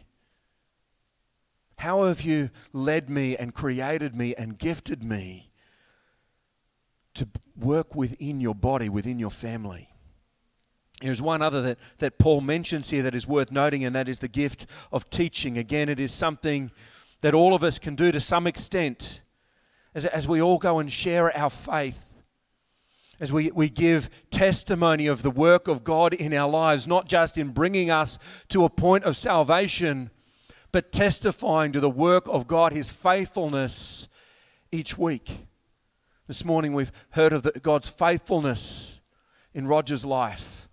How 1.81 2.03
have 2.03 2.21
you 2.21 2.51
led 2.73 3.09
me 3.09 3.35
and 3.35 3.55
created 3.55 4.15
me 4.15 4.35
and 4.35 4.55
gifted 4.55 5.01
me 5.01 5.49
to 7.15 7.27
work 7.59 7.95
within 7.95 8.39
your 8.39 8.53
body, 8.53 8.87
within 8.87 9.17
your 9.17 9.31
family? 9.31 9.89
There's 11.01 11.23
one 11.23 11.41
other 11.41 11.59
that, 11.63 11.79
that 11.97 12.19
Paul 12.19 12.41
mentions 12.41 12.91
here 12.91 13.01
that 13.01 13.15
is 13.15 13.25
worth 13.25 13.51
noting, 13.51 13.83
and 13.83 13.95
that 13.95 14.07
is 14.07 14.19
the 14.19 14.27
gift 14.27 14.67
of 14.91 15.09
teaching. 15.09 15.57
Again, 15.57 15.89
it 15.89 15.99
is 15.99 16.13
something 16.13 16.69
that 17.21 17.33
all 17.33 17.55
of 17.55 17.63
us 17.63 17.79
can 17.79 17.95
do 17.95 18.11
to 18.11 18.19
some 18.19 18.45
extent 18.45 19.21
as, 19.95 20.05
as 20.05 20.27
we 20.27 20.39
all 20.39 20.59
go 20.59 20.77
and 20.77 20.91
share 20.91 21.35
our 21.35 21.49
faith, 21.49 22.21
as 23.19 23.33
we, 23.33 23.49
we 23.49 23.69
give 23.69 24.07
testimony 24.29 25.07
of 25.07 25.23
the 25.23 25.31
work 25.31 25.67
of 25.67 25.83
God 25.83 26.13
in 26.13 26.31
our 26.31 26.47
lives, 26.47 26.85
not 26.85 27.07
just 27.07 27.39
in 27.39 27.49
bringing 27.49 27.89
us 27.89 28.19
to 28.49 28.65
a 28.65 28.69
point 28.69 29.03
of 29.03 29.17
salvation 29.17 30.11
but 30.71 30.91
testifying 30.91 31.71
to 31.71 31.79
the 31.79 31.89
work 31.89 32.27
of 32.27 32.47
God, 32.47 32.73
His 32.73 32.89
faithfulness 32.89 34.07
each 34.71 34.97
week. 34.97 35.47
This 36.27 36.45
morning 36.45 36.73
we've 36.73 36.91
heard 37.11 37.33
of 37.33 37.43
the, 37.43 37.51
God's 37.51 37.89
faithfulness 37.89 38.99
in 39.53 39.67
Roger's 39.67 40.05
life, 40.05 40.69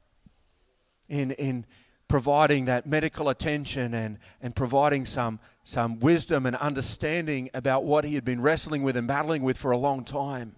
in, 1.09 1.33
in 1.33 1.67
providing 2.07 2.65
that 2.65 2.87
medical 2.87 3.29
attention 3.29 3.93
and, 3.93 4.19
and 4.41 4.55
providing 4.57 5.05
some, 5.05 5.41
some 5.65 6.01
wisdom 6.01 6.47
and 6.47 6.57
understanding 6.57 7.51
about 7.53 7.85
what 7.85 8.05
he 8.05 8.15
had 8.15 8.25
been 8.25 8.41
wrestling 8.41 8.83
with 8.83 8.97
and 8.97 9.07
battling 9.07 9.43
with 9.43 9.59
for 9.59 9.71
a 9.71 9.77
long 9.77 10.05
time. 10.05 10.57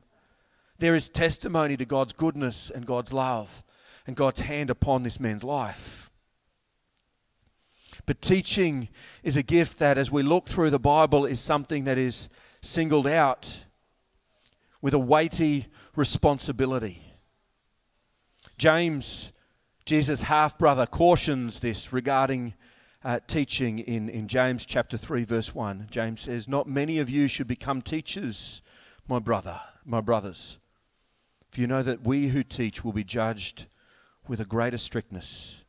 There 0.79 0.95
is 0.95 1.09
testimony 1.09 1.77
to 1.77 1.85
God's 1.85 2.13
goodness 2.13 2.71
and 2.71 2.87
God's 2.87 3.13
love 3.13 3.65
and 4.07 4.17
God's 4.17 4.41
hand 4.41 4.71
upon 4.71 5.03
this 5.03 5.21
man's 5.21 5.45
life. 5.45 6.00
But 8.11 8.23
teaching 8.23 8.89
is 9.23 9.37
a 9.37 9.43
gift 9.45 9.79
that, 9.79 9.97
as 9.97 10.11
we 10.11 10.25
look 10.25 10.49
through 10.49 10.71
the 10.71 10.81
Bible, 10.81 11.25
is 11.25 11.39
something 11.39 11.85
that 11.85 11.97
is 11.97 12.29
singled 12.61 13.07
out 13.07 13.67
with 14.83 14.95
a 14.95 14.99
weighty 14.99 15.69
responsibility. 15.95 17.05
James, 18.59 19.31
Jesus' 19.85 20.23
half 20.23 20.59
brother, 20.59 20.87
cautions 20.87 21.61
this 21.61 21.93
regarding 21.93 22.55
uh, 23.05 23.21
teaching 23.29 23.79
in, 23.79 24.09
in 24.09 24.27
James 24.27 24.67
chapter 24.67 24.97
3, 24.97 25.23
verse 25.23 25.55
1. 25.55 25.87
James 25.89 26.23
says, 26.23 26.49
Not 26.49 26.67
many 26.67 26.99
of 26.99 27.09
you 27.09 27.29
should 27.29 27.47
become 27.47 27.81
teachers, 27.81 28.61
my 29.07 29.21
brother, 29.21 29.61
my 29.85 30.01
brothers. 30.01 30.59
For 31.53 31.61
you 31.61 31.69
know 31.69 31.85
that 31.85 32.03
we 32.03 32.31
who 32.31 32.43
teach 32.43 32.83
will 32.83 32.93
be 32.93 33.05
judged 33.05 33.67
with 34.27 34.41
a 34.41 34.45
greater 34.45 34.79
strictness. 34.79 35.63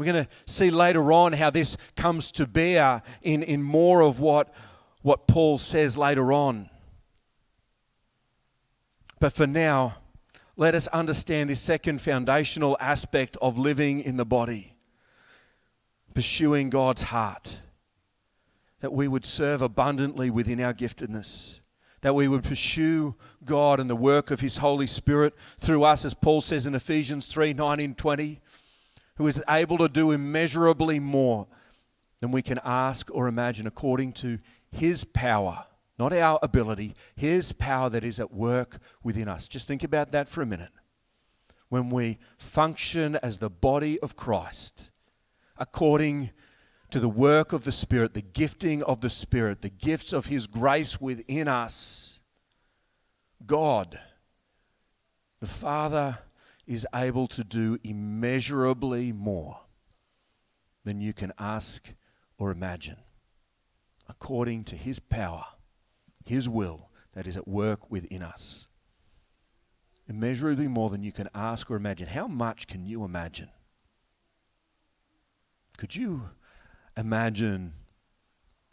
We're 0.00 0.06
going 0.06 0.24
to 0.24 0.30
see 0.46 0.70
later 0.70 1.12
on 1.12 1.34
how 1.34 1.50
this 1.50 1.76
comes 1.94 2.32
to 2.32 2.46
bear 2.46 3.02
in, 3.20 3.42
in 3.42 3.62
more 3.62 4.00
of 4.00 4.18
what, 4.18 4.50
what 5.02 5.26
Paul 5.26 5.58
says 5.58 5.94
later 5.94 6.32
on. 6.32 6.70
But 9.18 9.34
for 9.34 9.46
now, 9.46 9.98
let 10.56 10.74
us 10.74 10.86
understand 10.86 11.50
this 11.50 11.60
second 11.60 12.00
foundational 12.00 12.78
aspect 12.80 13.36
of 13.42 13.58
living 13.58 14.00
in 14.00 14.16
the 14.16 14.24
body, 14.24 14.72
pursuing 16.14 16.70
God's 16.70 17.02
heart, 17.02 17.60
that 18.80 18.94
we 18.94 19.06
would 19.06 19.26
serve 19.26 19.60
abundantly 19.60 20.30
within 20.30 20.62
our 20.62 20.72
giftedness, 20.72 21.60
that 22.00 22.14
we 22.14 22.26
would 22.26 22.44
pursue 22.44 23.16
God 23.44 23.78
and 23.78 23.90
the 23.90 23.94
work 23.94 24.30
of 24.30 24.40
His 24.40 24.56
Holy 24.56 24.86
Spirit 24.86 25.34
through 25.58 25.84
us, 25.84 26.06
as 26.06 26.14
Paul 26.14 26.40
says 26.40 26.64
in 26.64 26.74
Ephesians 26.74 27.26
3 27.26 27.52
19, 27.52 27.96
20, 27.96 28.40
who 29.20 29.26
is 29.26 29.42
able 29.50 29.76
to 29.76 29.86
do 29.86 30.12
immeasurably 30.12 30.98
more 30.98 31.46
than 32.20 32.32
we 32.32 32.40
can 32.40 32.58
ask 32.64 33.10
or 33.12 33.28
imagine 33.28 33.66
according 33.66 34.14
to 34.14 34.38
His 34.72 35.04
power, 35.04 35.66
not 35.98 36.14
our 36.14 36.38
ability, 36.42 36.94
His 37.14 37.52
power 37.52 37.90
that 37.90 38.02
is 38.02 38.18
at 38.18 38.32
work 38.32 38.78
within 39.02 39.28
us. 39.28 39.46
Just 39.46 39.68
think 39.68 39.84
about 39.84 40.10
that 40.12 40.26
for 40.26 40.40
a 40.40 40.46
minute. 40.46 40.72
When 41.68 41.90
we 41.90 42.16
function 42.38 43.16
as 43.16 43.36
the 43.36 43.50
body 43.50 44.00
of 44.00 44.16
Christ, 44.16 44.88
according 45.58 46.30
to 46.88 46.98
the 46.98 47.06
work 47.06 47.52
of 47.52 47.64
the 47.64 47.72
Spirit, 47.72 48.14
the 48.14 48.22
gifting 48.22 48.82
of 48.84 49.02
the 49.02 49.10
Spirit, 49.10 49.60
the 49.60 49.68
gifts 49.68 50.14
of 50.14 50.26
His 50.26 50.46
grace 50.46 50.98
within 50.98 51.46
us, 51.46 52.18
God, 53.46 54.00
the 55.40 55.46
Father, 55.46 56.20
is 56.70 56.86
able 56.94 57.26
to 57.26 57.42
do 57.42 57.76
immeasurably 57.82 59.10
more 59.10 59.58
than 60.84 61.00
you 61.00 61.12
can 61.12 61.32
ask 61.36 61.94
or 62.38 62.52
imagine, 62.52 62.98
according 64.08 64.62
to 64.62 64.76
His 64.76 65.00
power, 65.00 65.46
His 66.24 66.48
will 66.48 66.88
that 67.12 67.26
is 67.26 67.36
at 67.36 67.48
work 67.48 67.90
within 67.90 68.22
us. 68.22 68.68
Immeasurably 70.08 70.68
more 70.68 70.90
than 70.90 71.02
you 71.02 71.10
can 71.10 71.28
ask 71.34 71.68
or 71.72 71.76
imagine. 71.76 72.06
How 72.06 72.28
much 72.28 72.68
can 72.68 72.86
you 72.86 73.02
imagine? 73.02 73.48
Could 75.76 75.96
you 75.96 76.30
imagine 76.96 77.72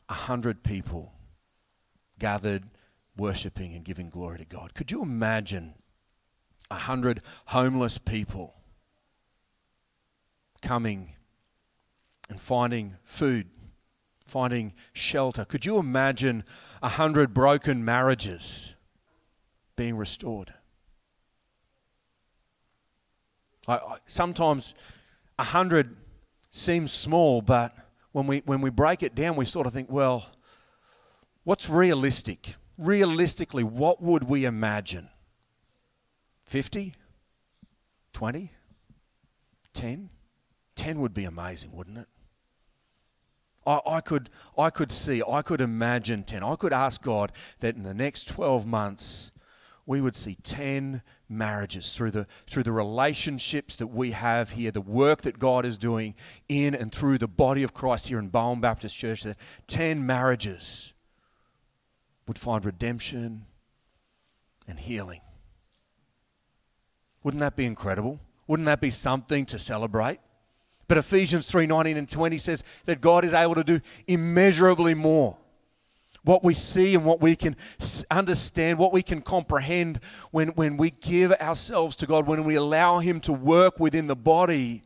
a 0.07 0.13
hundred 0.13 0.61
people 0.61 1.13
gathered 2.19 2.65
worshiping 3.17 3.73
and 3.73 3.83
giving 3.83 4.11
glory 4.11 4.37
to 4.37 4.45
God? 4.45 4.75
Could 4.75 4.91
you 4.91 5.01
imagine 5.01 5.73
a 6.69 6.75
hundred 6.75 7.21
homeless 7.47 7.97
people 7.97 8.55
coming 10.62 11.13
and 12.29 12.39
finding 12.39 12.95
food, 13.03 13.47
finding 14.25 14.74
shelter? 14.93 15.45
Could 15.45 15.65
you 15.65 15.77
imagine 15.77 16.43
a 16.81 16.89
hundred 16.89 17.33
broken 17.33 17.86
marriages 17.86 18.75
being 19.75 19.95
restored? 19.95 20.53
I, 23.67 23.75
I, 23.75 23.97
sometimes 24.07 24.74
a 25.39 25.43
hundred 25.43 25.95
seems 26.51 26.91
small, 26.91 27.41
but 27.41 27.74
when 28.12 28.27
we, 28.27 28.41
when 28.45 28.62
we 28.62 28.69
break 28.69 29.03
it 29.03 29.13
down, 29.13 29.36
we 29.36 29.45
sort 29.45 29.67
of 29.67 29.74
think, 29.74 29.91
well, 29.91 30.25
what's 31.43 31.69
realistic? 31.69 32.55
Realistically, 32.77 33.63
what 33.63 34.01
would 34.01 34.24
we 34.24 34.45
imagine? 34.45 35.09
50? 36.47 36.95
20? 38.13 38.51
10? 39.73 40.09
10 40.75 41.01
would 41.01 41.13
be 41.13 41.25
amazing, 41.25 41.73
wouldn't 41.73 41.97
it? 41.97 42.07
I, 43.65 43.81
I, 43.85 44.01
could, 44.01 44.29
I 44.57 44.69
could 44.69 44.89
see, 44.89 45.21
I 45.27 45.41
could 45.41 45.59
imagine 45.59 46.23
10. 46.23 46.43
I 46.43 46.55
could 46.55 46.71
ask 46.71 47.01
God 47.01 47.33
that 47.59 47.75
in 47.75 47.83
the 47.83 47.93
next 47.93 48.29
12 48.29 48.65
months, 48.65 49.31
we 49.85 49.99
would 49.99 50.15
see 50.15 50.35
10 50.41 51.01
marriages 51.27 51.91
through 51.93 52.11
the, 52.11 52.27
through 52.49 52.63
the 52.63 52.71
relationships 52.71 53.75
that 53.75 53.87
we 53.87 54.11
have 54.11 54.51
here, 54.51 54.71
the 54.71 54.79
work 54.79 55.23
that 55.23 55.39
God 55.39 55.65
is 55.65 55.77
doing 55.77 56.15
in 56.47 56.73
and 56.73 56.93
through 56.93 57.17
the 57.17 57.27
body 57.27 57.63
of 57.63 57.73
Christ 57.73 58.07
here 58.07 58.19
in 58.19 58.29
Bowen 58.29 58.61
Baptist 58.61 58.95
Church, 58.95 59.23
that 59.23 59.35
10 59.67 60.05
marriages 60.05 60.93
would 62.25 62.39
find 62.39 62.63
redemption 62.63 63.47
and 64.65 64.79
healing. 64.79 65.19
Wouldn't 67.27 67.41
that 67.41 67.57
be 67.57 67.65
incredible? 67.65 68.22
Wouldn't 68.48 68.67
that 68.67 68.79
be 68.79 68.89
something 68.89 69.46
to 69.48 69.60
celebrate? 69.60 70.22
But 70.88 70.98
Ephesians 70.98 71.46
3 71.46 71.67
19 71.67 71.98
and 71.98 72.10
20 72.10 72.38
says 72.38 72.63
that 72.86 73.01
God 73.01 73.25
is 73.25 73.34
able 73.34 73.55
to 73.55 73.65
do 73.65 73.82
immeasurably 74.08 74.93
more 74.93 75.36
what 76.23 76.41
we 76.41 76.54
see 76.54 76.95
and 76.95 77.04
what 77.04 77.19
we 77.19 77.36
can 77.36 77.58
understand, 78.10 78.80
what 78.80 78.93
we 78.93 79.04
can 79.04 79.21
comprehend 79.21 79.99
when, 80.32 80.47
when 80.51 80.78
we 80.78 80.91
give 80.91 81.34
ourselves 81.34 81.97
to 81.97 82.08
God, 82.08 82.28
when 82.28 82.45
we 82.45 82.56
allow 82.56 82.99
Him 82.99 83.19
to 83.19 83.34
work 83.34 83.78
within 83.78 84.08
the 84.08 84.15
body, 84.15 84.84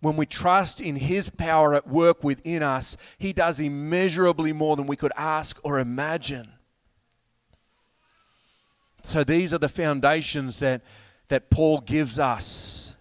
when 0.00 0.16
we 0.16 0.26
trust 0.26 0.80
in 0.80 0.96
His 0.96 1.30
power 1.30 1.74
at 1.74 1.86
work 1.86 2.24
within 2.24 2.64
us, 2.64 2.96
He 3.18 3.32
does 3.32 3.60
immeasurably 3.60 4.52
more 4.52 4.74
than 4.74 4.88
we 4.88 4.96
could 4.96 5.12
ask 5.16 5.60
or 5.62 5.78
imagine. 5.78 6.54
So 9.04 9.22
these 9.22 9.54
are 9.54 9.58
the 9.58 9.68
foundations 9.68 10.56
that, 10.56 10.82
that 11.32 11.48
Paul 11.48 11.80
gives 11.80 12.18
us 12.18 12.92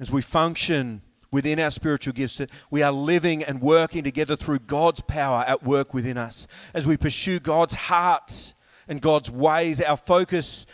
as 0.00 0.10
we 0.10 0.20
function 0.20 1.00
within 1.30 1.60
our 1.60 1.70
spiritual 1.70 2.12
gifts 2.12 2.40
we 2.72 2.82
are 2.82 2.90
living 2.90 3.44
and 3.44 3.62
working 3.62 4.02
together 4.02 4.34
through 4.34 4.58
God's 4.58 5.00
power 5.00 5.44
at 5.46 5.62
work 5.62 5.94
within 5.94 6.18
us. 6.18 6.48
As 6.74 6.88
we 6.88 6.96
pursue 6.96 7.38
God's 7.38 7.74
heart 7.74 8.52
and 8.88 9.00
God's 9.00 9.30
ways, 9.30 9.80
our 9.80 9.96
focus 9.96 10.66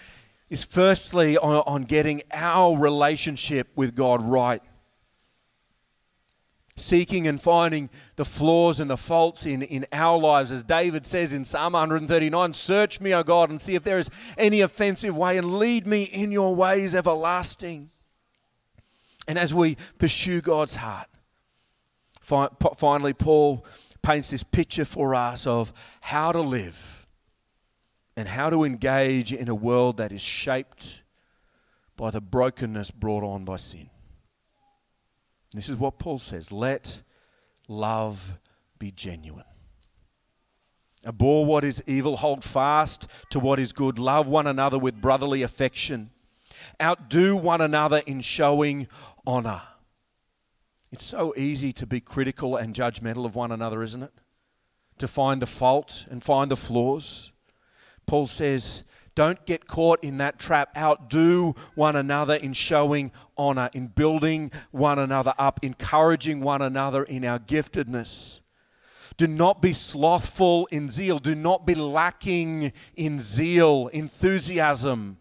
is 0.48 0.64
firstly 0.64 1.36
on, 1.36 1.62
on 1.66 1.82
getting 1.82 2.22
our 2.32 2.74
relationship 2.74 3.68
with 3.76 3.94
God 3.94 4.22
right. 4.22 4.62
Seeking 6.76 7.28
and 7.28 7.40
finding 7.40 7.88
the 8.16 8.24
flaws 8.24 8.80
and 8.80 8.90
the 8.90 8.96
faults 8.96 9.46
in, 9.46 9.62
in 9.62 9.86
our 9.92 10.18
lives. 10.18 10.50
As 10.50 10.64
David 10.64 11.06
says 11.06 11.32
in 11.32 11.44
Psalm 11.44 11.74
139 11.74 12.52
Search 12.52 13.00
me, 13.00 13.14
O 13.14 13.22
God, 13.22 13.50
and 13.50 13.60
see 13.60 13.76
if 13.76 13.84
there 13.84 13.98
is 13.98 14.10
any 14.36 14.60
offensive 14.60 15.16
way, 15.16 15.38
and 15.38 15.58
lead 15.58 15.86
me 15.86 16.02
in 16.02 16.32
your 16.32 16.54
ways 16.54 16.94
everlasting. 16.94 17.90
And 19.28 19.38
as 19.38 19.54
we 19.54 19.76
pursue 19.98 20.40
God's 20.40 20.76
heart, 20.76 21.08
finally, 22.20 23.12
Paul 23.12 23.64
paints 24.02 24.30
this 24.30 24.42
picture 24.42 24.84
for 24.84 25.14
us 25.14 25.46
of 25.46 25.72
how 26.02 26.32
to 26.32 26.40
live 26.40 27.06
and 28.16 28.28
how 28.28 28.50
to 28.50 28.64
engage 28.64 29.32
in 29.32 29.48
a 29.48 29.54
world 29.54 29.96
that 29.96 30.12
is 30.12 30.20
shaped 30.20 31.02
by 31.96 32.10
the 32.10 32.20
brokenness 32.20 32.90
brought 32.90 33.24
on 33.24 33.44
by 33.44 33.56
sin. 33.56 33.90
This 35.54 35.68
is 35.68 35.76
what 35.76 36.00
Paul 36.00 36.18
says 36.18 36.50
let 36.50 37.02
love 37.68 38.38
be 38.78 38.90
genuine. 38.90 39.44
Abhor 41.06 41.46
what 41.46 41.64
is 41.64 41.82
evil, 41.86 42.16
hold 42.16 42.42
fast 42.42 43.06
to 43.30 43.38
what 43.38 43.60
is 43.60 43.72
good, 43.72 43.98
love 43.98 44.26
one 44.26 44.46
another 44.46 44.78
with 44.78 45.00
brotherly 45.00 45.42
affection, 45.42 46.10
outdo 46.82 47.36
one 47.36 47.60
another 47.60 48.02
in 48.06 48.20
showing 48.20 48.88
honor. 49.26 49.62
It's 50.90 51.04
so 51.04 51.34
easy 51.36 51.72
to 51.74 51.86
be 51.86 52.00
critical 52.00 52.56
and 52.56 52.74
judgmental 52.74 53.26
of 53.26 53.34
one 53.34 53.52
another, 53.52 53.82
isn't 53.82 54.02
it? 54.02 54.12
To 54.98 55.08
find 55.08 55.42
the 55.42 55.46
fault 55.46 56.06
and 56.10 56.22
find 56.22 56.50
the 56.50 56.56
flaws. 56.56 57.32
Paul 58.06 58.26
says, 58.26 58.84
don't 59.14 59.44
get 59.46 59.66
caught 59.66 60.02
in 60.02 60.18
that 60.18 60.38
trap. 60.38 60.76
Outdo 60.76 61.54
one 61.74 61.96
another 61.96 62.34
in 62.34 62.52
showing 62.52 63.12
honor, 63.36 63.70
in 63.72 63.88
building 63.88 64.50
one 64.70 64.98
another 64.98 65.34
up, 65.38 65.60
encouraging 65.62 66.40
one 66.40 66.62
another 66.62 67.04
in 67.04 67.24
our 67.24 67.38
giftedness. 67.38 68.40
Do 69.16 69.28
not 69.28 69.62
be 69.62 69.72
slothful 69.72 70.66
in 70.72 70.90
zeal. 70.90 71.18
Do 71.20 71.34
not 71.34 71.66
be 71.66 71.74
lacking 71.74 72.72
in 72.96 73.20
zeal, 73.20 73.88
enthusiasm. 73.88 75.18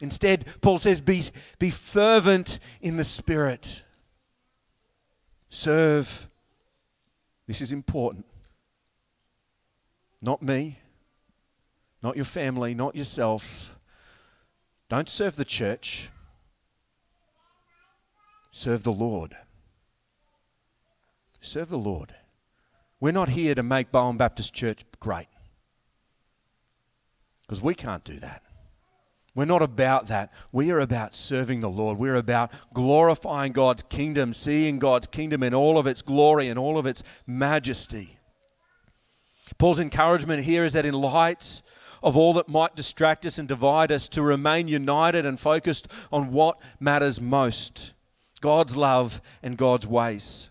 Instead, 0.00 0.44
Paul 0.60 0.78
says, 0.78 1.00
be, 1.00 1.24
be 1.58 1.70
fervent 1.70 2.58
in 2.82 2.96
the 2.96 3.04
Spirit. 3.04 3.82
Serve. 5.48 6.28
This 7.46 7.62
is 7.62 7.72
important. 7.72 8.26
Not 10.20 10.42
me, 10.42 10.78
not 12.04 12.16
your 12.16 12.26
family, 12.26 12.74
not 12.74 12.94
yourself. 12.94 13.78
Don't 14.90 15.08
serve 15.08 15.36
the 15.36 15.44
church. 15.44 16.10
Serve 18.50 18.82
the 18.82 18.92
Lord. 18.92 19.34
Serve 21.40 21.70
the 21.70 21.78
Lord. 21.78 22.14
We're 23.00 23.12
not 23.12 23.30
here 23.30 23.54
to 23.54 23.62
make 23.62 23.90
Bowen 23.90 24.18
Baptist 24.18 24.52
Church 24.52 24.82
great 25.00 25.28
because 27.42 27.62
we 27.62 27.74
can't 27.74 28.04
do 28.04 28.18
that. 28.20 28.42
We're 29.34 29.46
not 29.46 29.62
about 29.62 30.06
that. 30.08 30.30
We 30.52 30.70
are 30.70 30.80
about 30.80 31.14
serving 31.14 31.60
the 31.60 31.70
Lord. 31.70 31.98
We're 31.98 32.14
about 32.14 32.52
glorifying 32.72 33.52
God's 33.52 33.82
kingdom, 33.82 34.34
seeing 34.34 34.78
God's 34.78 35.06
kingdom 35.06 35.42
in 35.42 35.54
all 35.54 35.78
of 35.78 35.86
its 35.86 36.02
glory 36.02 36.48
and 36.48 36.58
all 36.58 36.78
of 36.78 36.86
its 36.86 37.02
majesty. 37.26 38.18
Paul's 39.58 39.80
encouragement 39.80 40.44
here 40.44 40.64
is 40.64 40.72
that 40.74 40.86
in 40.86 40.94
light 40.94 41.62
of 42.04 42.16
all 42.16 42.34
that 42.34 42.48
might 42.48 42.76
distract 42.76 43.26
us 43.26 43.38
and 43.38 43.48
divide 43.48 43.90
us, 43.90 44.06
to 44.08 44.22
remain 44.22 44.68
united 44.68 45.26
and 45.26 45.40
focused 45.40 45.88
on 46.12 46.30
what 46.30 46.60
matters 46.78 47.20
most 47.20 47.94
God's 48.40 48.76
love 48.76 49.22
and 49.42 49.56
God's 49.56 49.86
ways. 49.86 50.50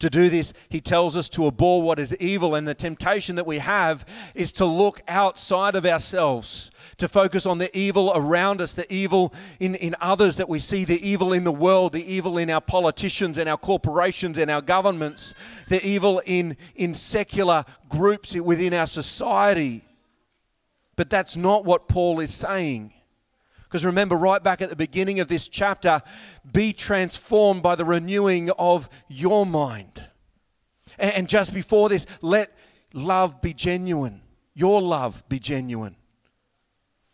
To 0.00 0.10
do 0.10 0.30
this, 0.30 0.52
he 0.68 0.80
tells 0.80 1.14
us 1.16 1.28
to 1.30 1.46
abhor 1.46 1.82
what 1.82 1.98
is 1.98 2.14
evil, 2.16 2.54
and 2.54 2.66
the 2.66 2.74
temptation 2.74 3.36
that 3.36 3.46
we 3.46 3.58
have 3.58 4.06
is 4.34 4.50
to 4.52 4.64
look 4.64 5.02
outside 5.08 5.74
of 5.74 5.84
ourselves, 5.84 6.70
to 6.96 7.08
focus 7.08 7.44
on 7.46 7.58
the 7.58 7.76
evil 7.76 8.12
around 8.14 8.60
us, 8.60 8.72
the 8.72 8.90
evil 8.92 9.32
in, 9.58 9.74
in 9.74 9.94
others 10.00 10.36
that 10.36 10.48
we 10.48 10.58
see, 10.58 10.84
the 10.84 11.06
evil 11.06 11.32
in 11.34 11.44
the 11.44 11.52
world, 11.52 11.92
the 11.92 12.04
evil 12.04 12.38
in 12.38 12.48
our 12.48 12.62
politicians 12.62 13.36
and 13.36 13.48
our 13.48 13.58
corporations 13.58 14.38
and 14.38 14.50
our 14.50 14.62
governments, 14.62 15.34
the 15.68 15.84
evil 15.86 16.22
in, 16.24 16.56
in 16.74 16.94
secular 16.94 17.64
groups 17.88 18.34
within 18.34 18.72
our 18.72 18.86
society. 18.86 19.82
But 21.00 21.08
that's 21.08 21.34
not 21.34 21.64
what 21.64 21.88
Paul 21.88 22.20
is 22.20 22.30
saying. 22.34 22.92
Because 23.62 23.86
remember, 23.86 24.16
right 24.16 24.44
back 24.44 24.60
at 24.60 24.68
the 24.68 24.76
beginning 24.76 25.18
of 25.18 25.28
this 25.28 25.48
chapter, 25.48 26.02
be 26.52 26.74
transformed 26.74 27.62
by 27.62 27.74
the 27.74 27.86
renewing 27.86 28.50
of 28.58 28.86
your 29.08 29.46
mind. 29.46 30.08
And, 30.98 31.26
just 31.26 31.54
before 31.54 31.88
this, 31.88 32.04
let 32.20 32.54
love 32.92 33.40
be 33.40 33.54
genuine. 33.54 34.20
Your 34.52 34.82
love 34.82 35.26
be 35.26 35.38
genuine. 35.38 35.96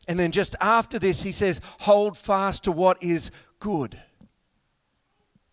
And 0.09 0.19
then 0.19 0.33
just 0.33 0.57
after 0.61 0.99
this, 0.99 1.23
he 1.23 1.31
says, 1.31 1.61
hold 1.79 2.17
fast 2.17 2.65
to 2.65 2.73
what 2.73 3.01
is 3.01 3.31
good. 3.61 4.03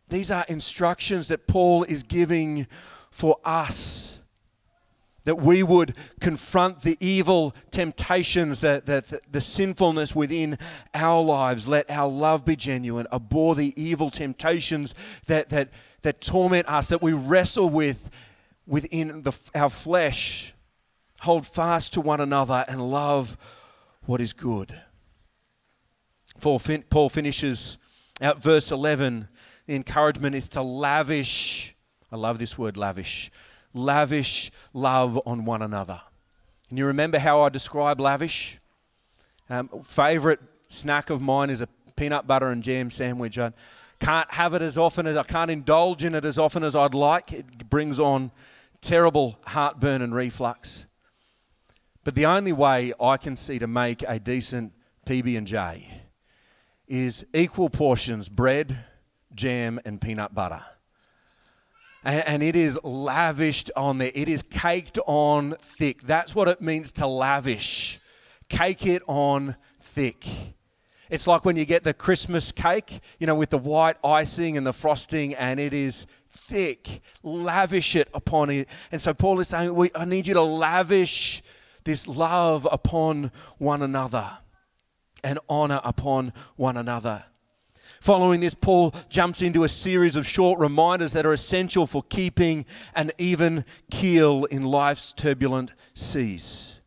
These 0.09 0.31
are 0.31 0.43
instructions 0.49 1.27
that 1.27 1.45
Paul 1.45 1.83
is 1.83 2.01
giving 2.01 2.65
for 3.11 3.37
us 3.45 4.21
that 5.25 5.35
we 5.35 5.63
would 5.63 5.95
confront 6.19 6.81
the 6.81 6.97
evil 6.99 7.55
temptations, 7.71 8.59
the, 8.59 8.81
the, 8.83 9.21
the, 9.31 9.41
sinfulness 9.41 10.13
within 10.13 10.57
our 10.93 11.21
lives. 11.21 11.67
Let 11.67 11.89
our 11.89 12.09
love 12.09 12.43
be 12.43 12.55
genuine. 12.55 13.07
Abhor 13.11 13.55
the 13.55 13.73
evil 13.81 14.09
temptations 14.09 14.93
that, 15.27 15.49
that, 15.49 15.69
that 16.01 16.19
torment 16.19 16.67
us, 16.67 16.89
that 16.89 17.01
we 17.01 17.13
wrestle 17.13 17.69
with 17.69 18.09
within 18.67 19.21
the, 19.21 19.31
our 19.55 19.69
flesh. 19.69 20.53
Hold 21.21 21.45
fast 21.45 21.93
to 21.93 22.01
one 22.01 22.19
another 22.19 22.65
and 22.67 22.91
love 22.91 23.37
what 24.05 24.19
is 24.19 24.33
good. 24.33 24.81
Paul, 26.41 26.59
fin- 26.59 26.83
Paul 26.89 27.09
finishes 27.09 27.77
out 28.19 28.43
verse 28.43 28.71
11. 28.71 29.29
The 29.67 29.75
encouragement 29.75 30.35
is 30.35 30.49
to 30.49 30.61
lavish. 30.61 31.75
I 32.11 32.17
love 32.17 32.39
this 32.39 32.57
word, 32.57 32.75
lavish 32.75 33.31
lavish 33.73 34.51
love 34.73 35.19
on 35.25 35.45
one 35.45 35.61
another. 35.61 36.01
And 36.69 36.77
you 36.77 36.85
remember 36.85 37.19
how 37.19 37.41
I 37.41 37.49
describe 37.49 37.99
lavish? 37.99 38.59
Um, 39.49 39.69
favorite 39.83 40.39
snack 40.67 41.09
of 41.09 41.21
mine 41.21 41.49
is 41.49 41.61
a 41.61 41.67
peanut 41.95 42.25
butter 42.25 42.49
and 42.49 42.63
jam 42.63 42.89
sandwich. 42.89 43.37
I 43.37 43.53
can't 43.99 44.31
have 44.31 44.53
it 44.53 44.61
as 44.61 44.77
often 44.77 45.05
as 45.05 45.15
I 45.15 45.23
can't 45.23 45.51
indulge 45.51 46.03
in 46.03 46.15
it 46.15 46.25
as 46.25 46.37
often 46.37 46.63
as 46.63 46.75
I'd 46.75 46.93
like. 46.93 47.31
It 47.31 47.69
brings 47.69 47.99
on 47.99 48.31
terrible 48.81 49.37
heartburn 49.45 50.01
and 50.01 50.13
reflux. 50.13 50.85
But 52.03 52.15
the 52.15 52.25
only 52.25 52.51
way 52.51 52.93
I 52.99 53.17
can 53.17 53.37
see 53.37 53.59
to 53.59 53.67
make 53.67 54.03
a 54.07 54.19
decent 54.19 54.73
PB 55.07 55.37
and 55.37 55.47
J 55.47 56.01
is 56.87 57.25
equal 57.33 57.69
portions 57.69 58.27
bread, 58.27 58.85
jam, 59.33 59.79
and 59.85 60.01
peanut 60.01 60.33
butter 60.33 60.63
and, 62.03 62.23
and 62.27 62.43
it 62.43 62.55
is 62.55 62.77
lavished 62.83 63.71
on 63.75 63.97
there. 63.97 64.11
It 64.13 64.29
is 64.29 64.43
caked 64.43 64.99
on 65.05 65.55
thick. 65.59 66.01
That's 66.03 66.35
what 66.35 66.47
it 66.47 66.61
means 66.61 66.91
to 66.93 67.07
lavish. 67.07 67.99
Cake 68.49 68.85
it 68.85 69.01
on 69.07 69.55
thick. 69.81 70.25
It's 71.09 71.27
like 71.27 71.45
when 71.45 71.55
you 71.55 71.65
get 71.65 71.83
the 71.83 71.93
Christmas 71.93 72.51
cake, 72.51 72.99
you 73.19 73.27
know, 73.27 73.35
with 73.35 73.51
the 73.51 73.57
white 73.57 73.97
icing 74.03 74.57
and 74.57 74.65
the 74.65 74.73
frosting, 74.73 75.33
and 75.35 75.59
it 75.59 75.73
is 75.73 76.07
thick. 76.31 77.01
Lavish 77.21 77.95
it 77.95 78.09
upon 78.13 78.49
it. 78.49 78.67
And 78.91 79.01
so 79.01 79.13
Paul 79.13 79.39
is 79.39 79.47
saying, 79.47 79.73
we, 79.75 79.91
I 79.93 80.05
need 80.05 80.27
you 80.27 80.33
to 80.33 80.41
lavish 80.41 81.43
this 81.83 82.07
love 82.07 82.67
upon 82.71 83.31
one 83.57 83.81
another 83.81 84.39
and 85.23 85.39
honor 85.47 85.81
upon 85.83 86.33
one 86.55 86.77
another. 86.77 87.25
Following 88.03 88.41
this, 88.41 88.53
Paul 88.53 88.93
jumps 89.07 89.41
into 89.41 89.63
a 89.63 89.69
series 89.69 90.17
of 90.17 90.27
short 90.27 90.59
reminders 90.59 91.13
that 91.13 91.25
are 91.25 91.31
essential 91.31 91.87
for 91.87 92.03
keeping 92.03 92.65
an 92.93 93.11
even 93.17 93.63
keel 93.89 94.43
in 94.43 94.65
life's 94.65 95.13
turbulent 95.13 95.71
seas. 95.93 96.81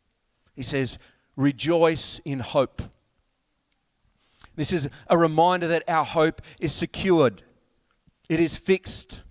He 0.55 0.61
says, 0.61 0.99
Rejoice 1.35 2.21
in 2.27 2.41
hope. 2.41 2.83
This 4.57 4.75
is 4.75 4.91
a 5.07 5.17
reminder 5.17 5.67
that 5.69 5.85
our 5.89 6.05
hope 6.05 6.43
is 6.61 6.75
secured, 6.75 7.43
it 8.29 8.39
is 8.39 8.59
fixed. 8.59 9.23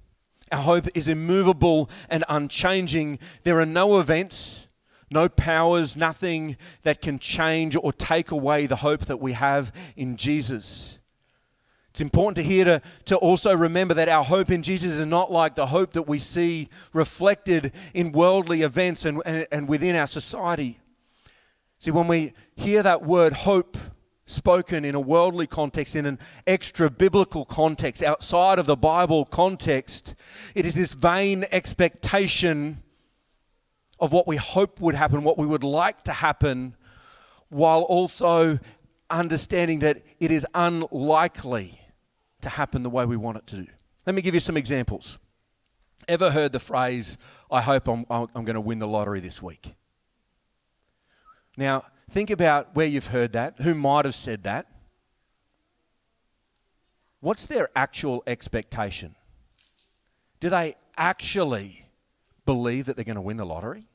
Our 0.52 0.64
hope 0.64 0.88
is 0.96 1.08
immovable 1.08 1.92
and 2.10 2.26
unchanging. 2.28 3.20
There 3.44 3.60
are 3.60 3.66
no 3.66 4.00
events, 4.00 4.70
no 5.12 5.30
powers, 5.30 5.96
nothing 5.96 6.58
that 6.82 7.00
can 7.00 7.20
change 7.20 7.76
or 7.76 7.94
take 7.94 8.32
away 8.32 8.66
the 8.66 8.78
hope 8.78 9.06
that 9.06 9.20
we 9.20 9.34
have 9.34 9.72
in 9.96 10.18
Jesus. 10.18 10.98
It's 11.96 12.02
important 12.02 12.36
to 12.36 12.44
hear 12.44 12.66
to, 12.66 12.82
to 13.06 13.16
also 13.16 13.56
remember 13.56 13.94
that 13.94 14.10
our 14.10 14.26
hope 14.26 14.52
in 14.52 14.64
Jesus 14.64 15.00
is 15.00 15.06
not 15.06 15.32
like 15.32 15.56
the 15.56 15.68
hope 15.68 15.94
that 15.94 16.02
we 16.02 16.20
see 16.20 16.68
reflected 16.92 17.72
in 17.94 18.12
worldly 18.12 18.64
events 18.64 19.06
and, 19.06 19.22
and, 19.26 19.48
and 19.50 19.70
within 19.70 19.96
our 19.96 20.06
society. 20.06 20.82
See, 21.80 21.92
when 21.92 22.10
we 22.10 22.34
hear 22.54 22.84
that 22.84 23.04
word 23.04 23.32
hope 23.32 23.78
spoken 24.26 24.84
in 24.84 24.94
a 24.94 25.00
worldly 25.00 25.48
context, 25.48 25.96
in 25.96 26.06
an 26.06 26.20
extra 26.46 26.90
biblical 26.90 27.46
context, 27.46 28.04
outside 28.04 28.60
of 28.60 28.66
the 28.66 28.76
Bible 28.76 29.24
context, 29.24 30.16
it 30.54 30.66
is 30.66 30.76
this 30.76 30.92
vain 30.92 31.46
expectation 31.50 32.84
of 34.02 34.12
what 34.12 34.28
we 34.28 34.36
hope 34.36 34.82
would 34.82 34.96
happen, 34.96 35.24
what 35.24 35.38
we 35.38 35.48
would 35.48 35.64
like 35.64 36.04
to 36.04 36.12
happen, 36.12 36.76
while 37.48 37.84
also 37.84 38.60
understanding 39.10 39.80
that 39.80 40.04
it 40.20 40.30
is 40.30 40.46
unlikely 40.54 41.80
to 42.46 42.50
happen 42.50 42.84
the 42.84 42.92
way 42.92 43.06
we 43.06 43.18
want 43.18 43.38
it 43.38 43.48
to 43.48 43.56
do. 43.56 43.68
Let 44.06 44.16
me 44.16 44.22
give 44.22 44.36
you 44.36 44.40
some 44.40 44.56
examples. 44.56 45.18
Ever 46.08 46.30
heard 46.30 46.52
the 46.52 46.60
phrase, 46.60 47.18
I 47.50 47.62
hope 47.62 47.88
I'm, 47.88 48.06
I'm 48.08 48.46
going 48.46 48.54
to 48.54 48.62
win 48.62 48.78
the 48.78 48.88
lottery 48.88 49.20
this 49.20 49.42
week? 49.42 49.74
Now, 51.58 51.86
think 52.08 52.30
about 52.30 52.76
where 52.76 52.86
you've 52.86 53.08
heard 53.08 53.34
that, 53.34 53.56
who 53.62 53.74
might 53.74 54.06
have 54.06 54.14
said 54.14 54.44
that. 54.44 54.68
What's 57.20 57.48
their 57.48 57.70
actual 57.76 58.22
expectation? 58.28 59.16
Do 60.40 60.52
they 60.52 60.76
actually 60.96 61.88
believe 62.46 62.86
that 62.86 62.96
they're 62.96 63.06
going 63.06 63.16
to 63.16 63.22
win 63.22 63.38
the 63.38 63.46
lottery? 63.46 63.88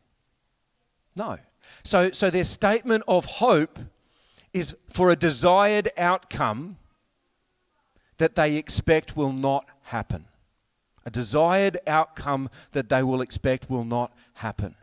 No. 1.15 1.39
So, 1.85 2.11
so 2.11 2.31
their 2.31 2.43
statement 2.43 3.05
of 3.07 3.27
hope 3.27 3.79
is 4.53 4.75
for 4.93 5.13
a 5.13 5.17
desired 5.17 5.93
outcome 5.97 6.79
that 8.21 8.35
they 8.35 8.57
expect 8.57 9.17
will 9.17 9.33
not 9.33 9.65
happen. 9.85 10.27
A 11.07 11.11
desired 11.11 11.79
outcome 11.87 12.51
that 12.73 12.91
they 12.91 13.03
will 13.03 13.23
expect 13.23 13.71
will 13.71 13.85
not 13.85 14.15
happen. 14.35 14.77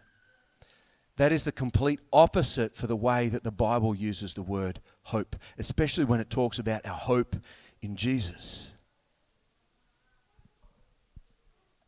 That 1.17 1.31
is 1.31 1.43
the 1.43 1.51
complete 1.51 1.99
opposite 2.11 2.75
for 2.75 2.87
the 2.87 2.95
way 2.95 3.27
that 3.29 3.43
the 3.43 3.51
Bible 3.51 3.93
uses 3.93 4.33
the 4.33 4.41
word 4.41 4.79
hope, 5.03 5.35
especially 5.59 6.03
when 6.03 6.19
it 6.19 6.31
talks 6.31 6.57
about 6.57 6.83
our 6.83 6.95
hope 6.95 7.35
in 7.79 7.95
Jesus. 7.95 8.71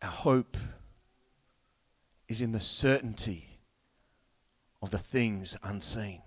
Our 0.03 0.11
hope 0.11 0.55
is 2.27 2.43
in 2.43 2.51
the 2.51 2.61
certainty 2.61 3.57
of 4.83 4.91
the 4.91 4.99
things 4.99 5.57
unseen. 5.63 6.21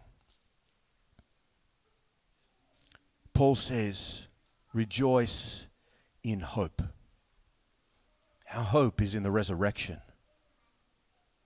Paul 3.33 3.55
says, 3.55 4.27
rejoice 4.73 5.67
in 6.23 6.41
hope. 6.41 6.83
Our 8.53 8.65
hope 8.65 9.01
is 9.01 9.15
in 9.15 9.23
the 9.23 9.31
resurrection. 9.31 9.99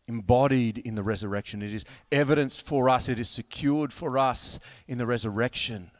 Embodied 0.08 0.78
in 0.78 0.94
the 0.94 1.02
resurrection. 1.02 1.62
It 1.62 1.74
is 1.74 1.84
evidenced 2.12 2.62
for 2.62 2.88
us, 2.88 3.08
it 3.08 3.18
is 3.18 3.28
secured 3.28 3.92
for 3.92 4.18
us 4.18 4.58
in 4.86 4.98
the 4.98 5.06
resurrection. 5.06 5.90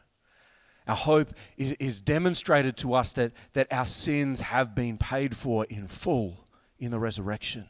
Our 0.87 0.95
hope 0.95 1.33
is, 1.57 1.73
is 1.73 1.99
demonstrated 1.99 2.77
to 2.77 2.93
us 2.93 3.11
that, 3.13 3.33
that 3.53 3.67
our 3.71 3.85
sins 3.85 4.39
have 4.39 4.73
been 4.73 4.97
paid 4.97 5.35
for 5.35 5.65
in 5.65 5.87
full 5.87 6.45
in 6.79 6.91
the 6.91 6.99
resurrection. 6.99 7.67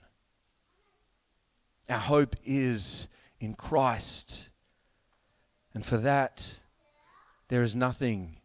Our 1.90 1.98
hope 1.98 2.36
is 2.44 3.08
in 3.40 3.56
Christ. 3.56 4.48
And 5.74 5.86
for 5.86 5.98
that, 5.98 6.58
there 7.48 7.64
is 7.64 7.76
nothing 7.76 8.37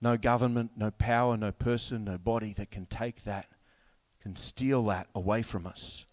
no 0.00 0.16
government, 0.16 0.72
no 0.76 0.90
power, 0.90 1.36
no 1.36 1.52
person, 1.52 2.04
no 2.04 2.18
body 2.18 2.52
that 2.54 2.70
can 2.70 2.86
take 2.86 3.24
that, 3.24 3.46
can 4.22 4.36
steal 4.36 4.84
that 4.86 5.08
away 5.14 5.42
from 5.42 5.66
us. 5.66 6.06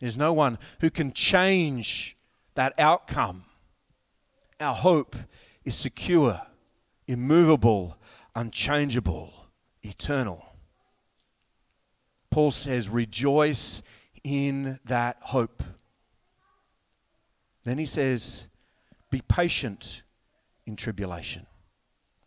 There's 0.00 0.16
no 0.16 0.32
one 0.32 0.58
who 0.80 0.90
can 0.90 1.12
change 1.12 2.16
that 2.54 2.74
outcome. 2.78 3.44
Our 4.60 4.74
hope 4.74 5.16
is 5.64 5.74
secure, 5.74 6.42
immovable, 7.06 7.96
unchangeable, 8.34 9.32
eternal. 9.82 10.44
Paul 12.30 12.50
says, 12.50 12.88
rejoice 12.88 13.82
in 14.22 14.78
that 14.84 15.18
hope. 15.20 15.62
Then 17.64 17.78
he 17.78 17.86
says, 17.86 18.46
be 19.10 19.22
patient 19.22 20.02
in 20.66 20.76
tribulation. 20.76 21.46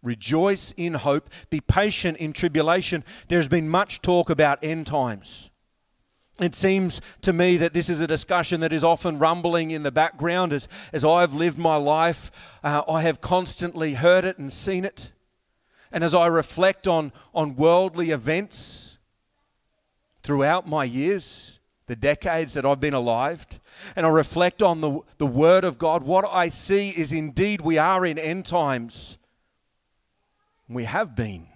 Rejoice 0.08 0.74
in 0.78 0.94
hope. 0.94 1.30
Be 1.50 1.60
patient 1.60 2.18
in 2.18 2.32
tribulation. 2.32 3.04
There's 3.28 3.50
been 3.50 3.68
much 3.68 4.02
talk 4.02 4.30
about 4.30 4.58
end 4.64 4.88
times. 4.88 5.52
It 6.40 6.56
seems 6.56 7.02
to 7.24 7.34
me 7.34 7.58
that 7.58 7.74
this 7.74 7.90
is 7.90 8.00
a 8.00 8.08
discussion 8.08 8.62
that 8.62 8.72
is 8.72 8.86
often 8.86 9.20
rumbling 9.20 9.72
in 9.72 9.84
the 9.84 9.92
background. 9.92 10.54
As, 10.54 10.70
as 10.94 11.04
I've 11.04 11.34
lived 11.34 11.58
my 11.58 11.76
life, 11.76 12.32
uh, 12.64 12.84
I 12.88 13.02
have 13.02 13.20
constantly 13.20 13.96
heard 13.96 14.24
it 14.24 14.38
and 14.38 14.54
seen 14.54 14.86
it. 14.86 15.12
And 15.92 16.06
as 16.06 16.16
I 16.16 16.28
reflect 16.28 16.88
on, 16.88 17.12
on 17.36 17.58
worldly 17.58 18.12
events 18.12 18.98
throughout 20.24 20.66
my 20.66 20.86
years, 20.86 21.60
the 21.88 21.98
decades 21.98 22.54
that 22.54 22.66
I've 22.66 22.80
been 22.80 22.94
alive, 22.94 23.46
and 23.94 24.06
I 24.06 24.10
reflect 24.10 24.64
on 24.64 24.80
the, 24.80 25.02
the 25.18 25.26
Word 25.26 25.66
of 25.66 25.78
God, 25.78 26.04
what 26.04 26.24
I 26.32 26.48
see 26.48 26.92
is 26.92 27.12
indeed 27.12 27.60
we 27.60 27.78
are 27.78 28.06
in 28.06 28.18
end 28.18 28.46
times. 28.46 29.18
We 30.70 30.84
have 30.84 31.16
been 31.16 31.48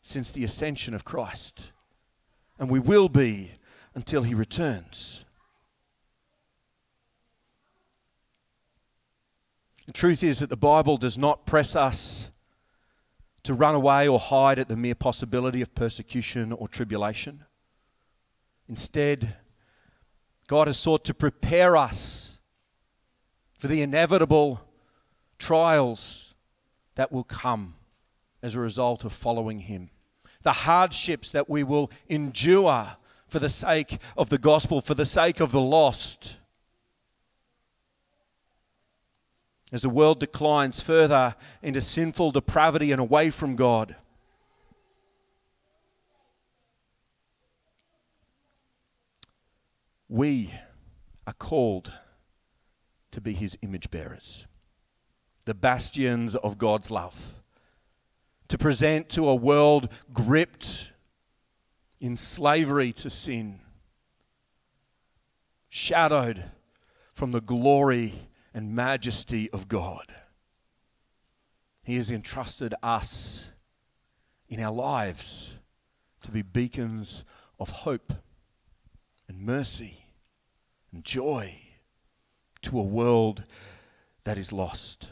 since 0.00 0.30
the 0.30 0.44
ascension 0.44 0.94
of 0.94 1.04
Christ, 1.04 1.70
and 2.58 2.70
we 2.70 2.80
will 2.80 3.08
be 3.08 3.52
until 3.94 4.22
He 4.22 4.34
returns. 4.34 5.24
The 9.86 9.92
truth 9.92 10.22
is 10.22 10.38
that 10.38 10.48
the 10.48 10.56
Bible 10.56 10.96
does 10.96 11.18
not 11.18 11.44
press 11.44 11.76
us 11.76 12.30
to 13.42 13.54
run 13.54 13.74
away 13.74 14.08
or 14.08 14.18
hide 14.18 14.58
at 14.58 14.68
the 14.68 14.76
mere 14.76 14.94
possibility 14.94 15.60
of 15.60 15.74
persecution 15.74 16.52
or 16.52 16.68
tribulation. 16.68 17.44
Instead, 18.68 19.36
God 20.46 20.68
has 20.68 20.78
sought 20.78 21.04
to 21.04 21.14
prepare 21.14 21.76
us 21.76 22.38
for 23.58 23.68
the 23.68 23.82
inevitable 23.82 24.60
trials 25.38 26.34
that 26.94 27.10
will 27.10 27.24
come 27.24 27.74
as 28.42 28.54
a 28.54 28.60
result 28.60 29.04
of 29.04 29.12
following 29.12 29.60
Him, 29.60 29.90
the 30.42 30.52
hardships 30.52 31.30
that 31.30 31.48
we 31.48 31.62
will 31.62 31.90
endure 32.08 32.96
for 33.28 33.38
the 33.38 33.48
sake 33.48 33.98
of 34.16 34.28
the 34.28 34.38
gospel, 34.38 34.80
for 34.80 34.94
the 34.94 35.06
sake 35.06 35.40
of 35.40 35.52
the 35.52 35.60
lost. 35.60 36.36
As 39.72 39.80
the 39.82 39.88
world 39.88 40.20
declines 40.20 40.80
further 40.80 41.34
into 41.62 41.80
sinful 41.80 42.32
depravity 42.32 42.92
and 42.92 43.00
away 43.00 43.30
from 43.30 43.56
God. 43.56 43.96
We 50.10 50.52
are 51.26 51.32
called 51.32 51.90
to 53.12 53.20
be 53.22 53.32
his 53.32 53.56
image 53.62 53.90
bearers, 53.90 54.46
the 55.46 55.54
bastions 55.54 56.34
of 56.36 56.58
God's 56.58 56.90
love, 56.90 57.41
to 58.52 58.58
present 58.58 59.08
to 59.08 59.30
a 59.30 59.34
world 59.34 59.88
gripped 60.12 60.92
in 62.02 62.18
slavery 62.18 62.92
to 62.92 63.08
sin, 63.08 63.58
shadowed 65.70 66.44
from 67.14 67.30
the 67.30 67.40
glory 67.40 68.28
and 68.52 68.76
majesty 68.76 69.50
of 69.52 69.68
God. 69.68 70.04
He 71.82 71.96
has 71.96 72.12
entrusted 72.12 72.74
us 72.82 73.48
in 74.50 74.60
our 74.60 74.74
lives 74.74 75.56
to 76.20 76.30
be 76.30 76.42
beacons 76.42 77.24
of 77.58 77.70
hope 77.70 78.12
and 79.28 79.40
mercy 79.40 80.04
and 80.92 81.02
joy 81.02 81.58
to 82.60 82.78
a 82.78 82.82
world 82.82 83.44
that 84.24 84.36
is 84.36 84.52
lost. 84.52 85.08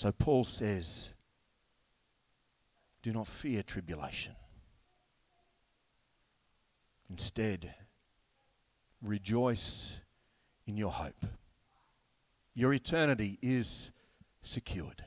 So 0.00 0.12
Paul 0.12 0.44
says, 0.44 1.12
Do 3.02 3.12
not 3.12 3.26
fear 3.28 3.62
tribulation. 3.62 4.34
Instead, 7.10 7.74
rejoice 9.02 10.00
in 10.66 10.78
your 10.78 10.90
hope. 10.90 11.26
Your 12.54 12.72
eternity 12.72 13.38
is 13.42 13.92
secured. 14.40 15.04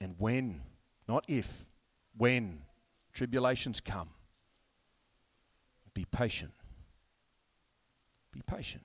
And 0.00 0.14
when, 0.16 0.62
not 1.06 1.26
if, 1.28 1.66
when 2.16 2.62
tribulations 3.12 3.82
come, 3.82 4.08
be 5.92 6.06
patient 6.06 6.52
be 8.32 8.40
patient. 8.40 8.84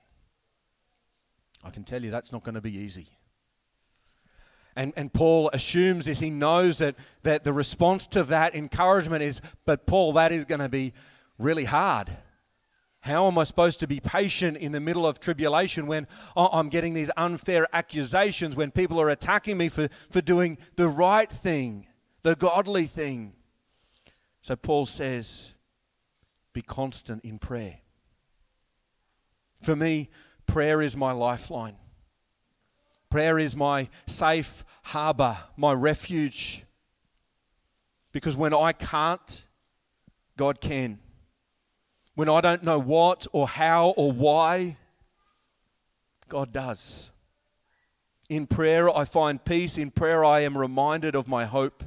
I 1.64 1.70
can 1.70 1.82
tell 1.82 2.04
you 2.04 2.10
that's 2.10 2.32
not 2.32 2.44
going 2.44 2.54
to 2.56 2.60
be 2.60 2.76
easy. 2.76 3.17
And, 4.78 4.92
and 4.94 5.12
Paul 5.12 5.50
assumes 5.52 6.04
this. 6.04 6.20
He 6.20 6.30
knows 6.30 6.78
that, 6.78 6.94
that 7.24 7.42
the 7.42 7.52
response 7.52 8.06
to 8.06 8.22
that 8.22 8.54
encouragement 8.54 9.24
is, 9.24 9.40
but 9.64 9.86
Paul, 9.86 10.12
that 10.12 10.30
is 10.30 10.44
going 10.44 10.60
to 10.60 10.68
be 10.68 10.92
really 11.36 11.64
hard. 11.64 12.16
How 13.00 13.26
am 13.26 13.38
I 13.38 13.42
supposed 13.42 13.80
to 13.80 13.88
be 13.88 13.98
patient 13.98 14.56
in 14.56 14.70
the 14.70 14.78
middle 14.78 15.04
of 15.04 15.18
tribulation 15.18 15.88
when 15.88 16.06
I'm 16.36 16.68
getting 16.68 16.94
these 16.94 17.10
unfair 17.16 17.66
accusations, 17.72 18.54
when 18.54 18.70
people 18.70 19.00
are 19.00 19.08
attacking 19.08 19.58
me 19.58 19.68
for, 19.68 19.88
for 20.10 20.20
doing 20.20 20.58
the 20.76 20.86
right 20.86 21.28
thing, 21.30 21.88
the 22.22 22.36
godly 22.36 22.86
thing? 22.86 23.32
So 24.42 24.54
Paul 24.54 24.86
says, 24.86 25.54
be 26.52 26.62
constant 26.62 27.24
in 27.24 27.40
prayer. 27.40 27.80
For 29.60 29.74
me, 29.74 30.08
prayer 30.46 30.80
is 30.80 30.96
my 30.96 31.10
lifeline. 31.10 31.78
Prayer 33.10 33.38
is 33.38 33.56
my 33.56 33.88
safe 34.06 34.64
harbor, 34.84 35.38
my 35.56 35.72
refuge. 35.72 36.64
Because 38.12 38.36
when 38.36 38.52
I 38.52 38.72
can't, 38.72 39.44
God 40.36 40.60
can. 40.60 40.98
When 42.14 42.28
I 42.28 42.40
don't 42.40 42.62
know 42.62 42.78
what 42.78 43.26
or 43.32 43.48
how 43.48 43.90
or 43.90 44.12
why, 44.12 44.76
God 46.28 46.52
does. 46.52 47.10
In 48.28 48.46
prayer, 48.46 48.94
I 48.94 49.04
find 49.04 49.42
peace. 49.42 49.78
In 49.78 49.90
prayer, 49.90 50.24
I 50.24 50.40
am 50.40 50.58
reminded 50.58 51.14
of 51.14 51.28
my 51.28 51.46
hope. 51.46 51.84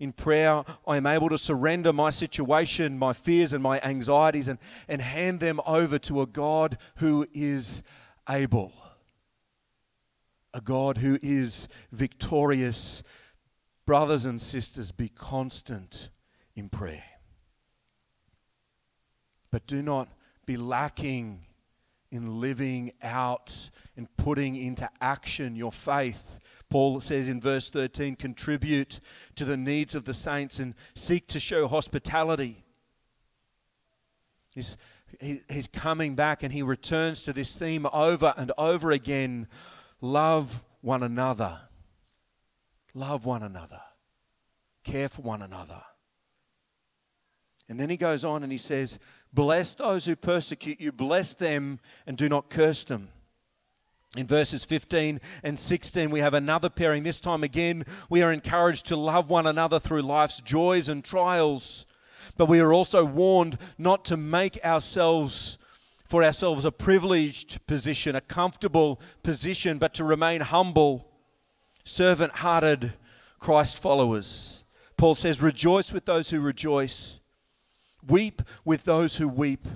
In 0.00 0.12
prayer, 0.12 0.64
I 0.86 0.96
am 0.96 1.06
able 1.06 1.28
to 1.28 1.38
surrender 1.38 1.92
my 1.92 2.10
situation, 2.10 2.98
my 2.98 3.12
fears, 3.12 3.52
and 3.52 3.62
my 3.62 3.80
anxieties 3.80 4.48
and, 4.48 4.58
and 4.88 5.00
hand 5.00 5.40
them 5.40 5.60
over 5.66 5.98
to 6.00 6.22
a 6.22 6.26
God 6.26 6.78
who 6.96 7.26
is 7.32 7.82
able, 8.28 8.72
a 10.54 10.62
God 10.62 10.98
who 10.98 11.18
is 11.22 11.68
victorious. 11.92 13.02
Brothers 13.84 14.24
and 14.24 14.40
sisters, 14.40 14.92
be 14.92 15.10
constant 15.10 16.08
in 16.56 16.70
prayer. 16.70 17.04
But 19.50 19.66
do 19.66 19.82
not 19.82 20.08
be 20.46 20.56
lacking 20.56 21.44
in 22.10 22.40
living 22.40 22.92
out 23.02 23.68
and 23.96 24.08
putting 24.16 24.56
into 24.56 24.88
action 25.02 25.54
your 25.54 25.72
faith 25.72 26.38
Paul 26.74 27.00
says 27.00 27.28
in 27.28 27.40
verse 27.40 27.70
13, 27.70 28.16
contribute 28.16 28.98
to 29.36 29.44
the 29.44 29.56
needs 29.56 29.94
of 29.94 30.06
the 30.06 30.12
saints 30.12 30.58
and 30.58 30.74
seek 30.96 31.28
to 31.28 31.38
show 31.38 31.68
hospitality. 31.68 32.64
He's, 34.54 34.76
he, 35.20 35.42
he's 35.48 35.68
coming 35.68 36.16
back 36.16 36.42
and 36.42 36.52
he 36.52 36.62
returns 36.62 37.22
to 37.24 37.32
this 37.32 37.54
theme 37.54 37.86
over 37.92 38.34
and 38.36 38.50
over 38.58 38.90
again 38.90 39.46
love 40.00 40.64
one 40.80 41.02
another. 41.02 41.60
Love 42.94 43.24
one 43.24 43.42
another. 43.42 43.80
Care 44.84 45.08
for 45.08 45.22
one 45.22 45.42
another. 45.42 45.82
And 47.68 47.80
then 47.80 47.90
he 47.90 47.96
goes 47.96 48.24
on 48.24 48.42
and 48.42 48.52
he 48.52 48.58
says, 48.58 48.98
Bless 49.32 49.74
those 49.74 50.04
who 50.04 50.14
persecute 50.14 50.80
you, 50.80 50.92
bless 50.92 51.34
them 51.34 51.80
and 52.06 52.16
do 52.16 52.28
not 52.28 52.50
curse 52.50 52.84
them. 52.84 53.08
In 54.16 54.28
verses 54.28 54.64
15 54.64 55.20
and 55.42 55.58
16, 55.58 56.10
we 56.10 56.20
have 56.20 56.34
another 56.34 56.70
pairing. 56.70 57.02
This 57.02 57.18
time 57.18 57.42
again, 57.42 57.84
we 58.08 58.22
are 58.22 58.32
encouraged 58.32 58.86
to 58.86 58.96
love 58.96 59.28
one 59.28 59.46
another 59.46 59.80
through 59.80 60.02
life's 60.02 60.40
joys 60.40 60.88
and 60.88 61.02
trials. 61.02 61.84
But 62.36 62.46
we 62.46 62.60
are 62.60 62.72
also 62.72 63.04
warned 63.04 63.58
not 63.76 64.04
to 64.06 64.16
make 64.16 64.64
ourselves, 64.64 65.58
for 66.14 66.22
ourselves, 66.22 66.64
a 66.64 66.70
privileged 66.70 67.58
position, 67.66 68.14
a 68.14 68.20
comfortable 68.20 69.00
position, 69.24 69.78
but 69.78 69.92
to 69.92 70.04
remain 70.04 70.42
humble, 70.42 71.10
servant 71.82 72.32
hearted 72.36 72.92
Christ 73.40 73.80
followers. 73.80 74.62
Paul 74.96 75.16
says, 75.16 75.42
Rejoice 75.42 75.92
with 75.92 76.04
those 76.04 76.30
who 76.30 76.38
rejoice, 76.40 77.18
weep 78.06 78.42
with 78.64 78.84
those 78.84 79.16
who 79.16 79.26
weep, 79.26 79.66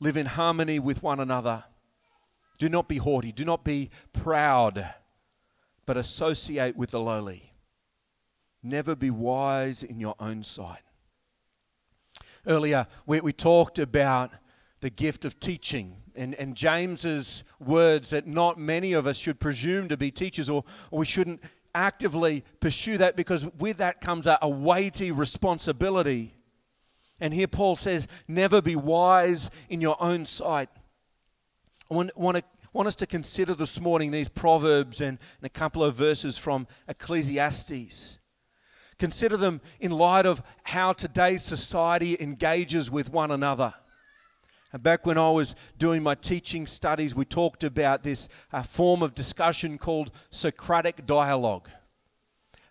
live 0.00 0.16
in 0.16 0.24
harmony 0.24 0.78
with 0.78 1.02
one 1.02 1.20
another. 1.20 1.64
Do 2.58 2.70
not 2.70 2.88
be 2.88 2.96
haughty. 2.96 3.30
Do 3.30 3.44
not 3.44 3.62
be 3.62 3.90
proud, 4.14 4.94
but 5.84 5.98
associate 5.98 6.78
with 6.78 6.92
the 6.92 7.00
lowly. 7.00 7.52
Never 8.62 8.94
be 8.94 9.10
wise 9.10 9.82
in 9.82 10.00
your 10.00 10.14
own 10.18 10.42
sight. 10.42 10.80
Earlier, 12.46 12.86
we, 13.04 13.20
we 13.20 13.34
talked 13.34 13.78
about 13.78 14.30
the 14.80 14.90
gift 14.90 15.24
of 15.24 15.40
teaching 15.40 16.02
and, 16.16 16.34
and 16.34 16.54
James's 16.54 17.44
words 17.58 18.10
that 18.10 18.26
not 18.26 18.58
many 18.58 18.92
of 18.92 19.06
us 19.06 19.16
should 19.16 19.38
presume 19.38 19.88
to 19.88 19.96
be 19.96 20.10
teachers 20.10 20.48
or, 20.48 20.64
or 20.90 21.00
we 21.00 21.06
shouldn't 21.06 21.40
actively 21.74 22.42
pursue 22.60 22.96
that 22.98 23.16
because 23.16 23.46
with 23.58 23.76
that 23.78 24.00
comes 24.00 24.26
a, 24.26 24.38
a 24.40 24.48
weighty 24.48 25.10
responsibility. 25.10 26.34
And 27.20 27.32
here 27.32 27.46
Paul 27.46 27.76
says, 27.76 28.08
never 28.26 28.60
be 28.60 28.76
wise 28.76 29.50
in 29.68 29.80
your 29.80 30.02
own 30.02 30.24
sight. 30.24 30.68
I 31.90 31.94
want, 31.94 32.16
want, 32.16 32.38
to, 32.38 32.44
want 32.72 32.88
us 32.88 32.94
to 32.96 33.06
consider 33.06 33.54
this 33.54 33.80
morning 33.80 34.10
these 34.10 34.28
proverbs 34.28 35.00
and, 35.00 35.18
and 35.38 35.46
a 35.46 35.50
couple 35.50 35.84
of 35.84 35.94
verses 35.94 36.36
from 36.36 36.66
Ecclesiastes. 36.88 38.18
Consider 38.98 39.36
them 39.36 39.60
in 39.78 39.90
light 39.90 40.24
of 40.24 40.42
how 40.64 40.94
today's 40.94 41.42
society 41.42 42.16
engages 42.18 42.90
with 42.90 43.10
one 43.10 43.30
another. 43.30 43.74
Back 44.80 45.06
when 45.06 45.16
I 45.16 45.30
was 45.30 45.54
doing 45.78 46.02
my 46.02 46.14
teaching 46.14 46.66
studies, 46.66 47.14
we 47.14 47.24
talked 47.24 47.62
about 47.62 48.02
this 48.02 48.28
uh, 48.52 48.62
form 48.62 49.02
of 49.02 49.14
discussion 49.14 49.78
called 49.78 50.10
Socratic 50.30 51.06
dialogue. 51.06 51.68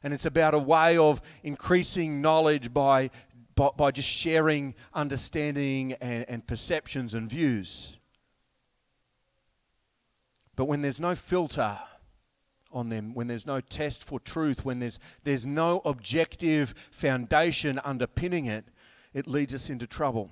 And 0.04 0.14
it's 0.14 0.26
about 0.26 0.54
a 0.54 0.60
way 0.60 0.98
of 0.98 1.22
increasing 1.42 2.22
knowledge 2.22 2.74
by, 2.74 3.10
by, 3.56 3.70
by 3.76 3.92
just 3.92 4.10
sharing 4.10 4.76
understanding 4.94 5.94
and, 5.94 6.26
and 6.28 6.46
perceptions 6.46 7.14
and 7.14 7.30
views. 7.30 7.98
But 10.56 10.66
when 10.66 10.82
there's 10.82 11.00
no 11.00 11.16
filter 11.16 11.80
on 12.72 12.90
them, 12.90 13.14
when 13.14 13.28
there's 13.28 13.46
no 13.48 13.62
test 13.62 14.04
for 14.04 14.20
truth, 14.20 14.64
when 14.64 14.80
there's, 14.80 15.00
there's 15.24 15.46
no 15.46 15.82
objective 15.86 16.76
foundation 16.92 17.80
underpinning 17.84 18.46
it, 18.46 18.66
it 19.14 19.28
leads 19.28 19.54
us 19.54 19.70
into 19.70 19.88
trouble. 19.88 20.32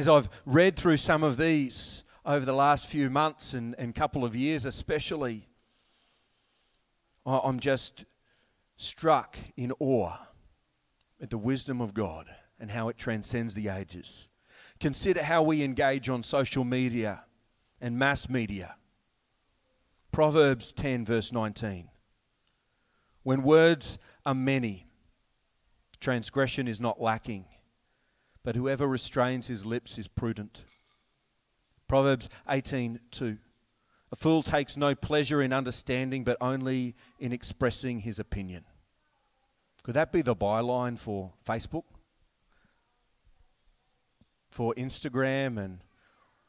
As 0.00 0.08
I've 0.08 0.30
read 0.46 0.76
through 0.76 0.96
some 0.96 1.22
of 1.22 1.36
these 1.36 2.04
over 2.24 2.46
the 2.46 2.54
last 2.54 2.86
few 2.86 3.10
months 3.10 3.52
and, 3.52 3.74
and 3.76 3.94
couple 3.94 4.24
of 4.24 4.34
years, 4.34 4.64
especially, 4.64 5.46
I'm 7.26 7.60
just 7.60 8.06
struck 8.78 9.36
in 9.58 9.74
awe 9.78 10.16
at 11.20 11.28
the 11.28 11.36
wisdom 11.36 11.82
of 11.82 11.92
God 11.92 12.30
and 12.58 12.70
how 12.70 12.88
it 12.88 12.96
transcends 12.96 13.52
the 13.52 13.68
ages. 13.68 14.28
Consider 14.80 15.22
how 15.22 15.42
we 15.42 15.62
engage 15.62 16.08
on 16.08 16.22
social 16.22 16.64
media 16.64 17.24
and 17.78 17.98
mass 17.98 18.26
media. 18.30 18.76
Proverbs 20.12 20.72
10, 20.72 21.04
verse 21.04 21.30
19. 21.30 21.90
When 23.22 23.42
words 23.42 23.98
are 24.24 24.34
many, 24.34 24.86
transgression 26.00 26.68
is 26.68 26.80
not 26.80 27.02
lacking 27.02 27.44
but 28.42 28.56
whoever 28.56 28.86
restrains 28.86 29.46
his 29.48 29.66
lips 29.66 29.98
is 29.98 30.08
prudent. 30.08 30.62
Proverbs 31.88 32.28
18:2. 32.48 33.38
A 34.12 34.16
fool 34.16 34.42
takes 34.42 34.76
no 34.76 34.94
pleasure 34.94 35.40
in 35.40 35.52
understanding, 35.52 36.24
but 36.24 36.36
only 36.40 36.96
in 37.18 37.32
expressing 37.32 38.00
his 38.00 38.18
opinion. 38.18 38.64
Could 39.82 39.94
that 39.94 40.12
be 40.12 40.22
the 40.22 40.34
byline 40.34 40.98
for 40.98 41.32
Facebook? 41.46 41.84
For 44.50 44.74
Instagram 44.74 45.58
and 45.58 45.84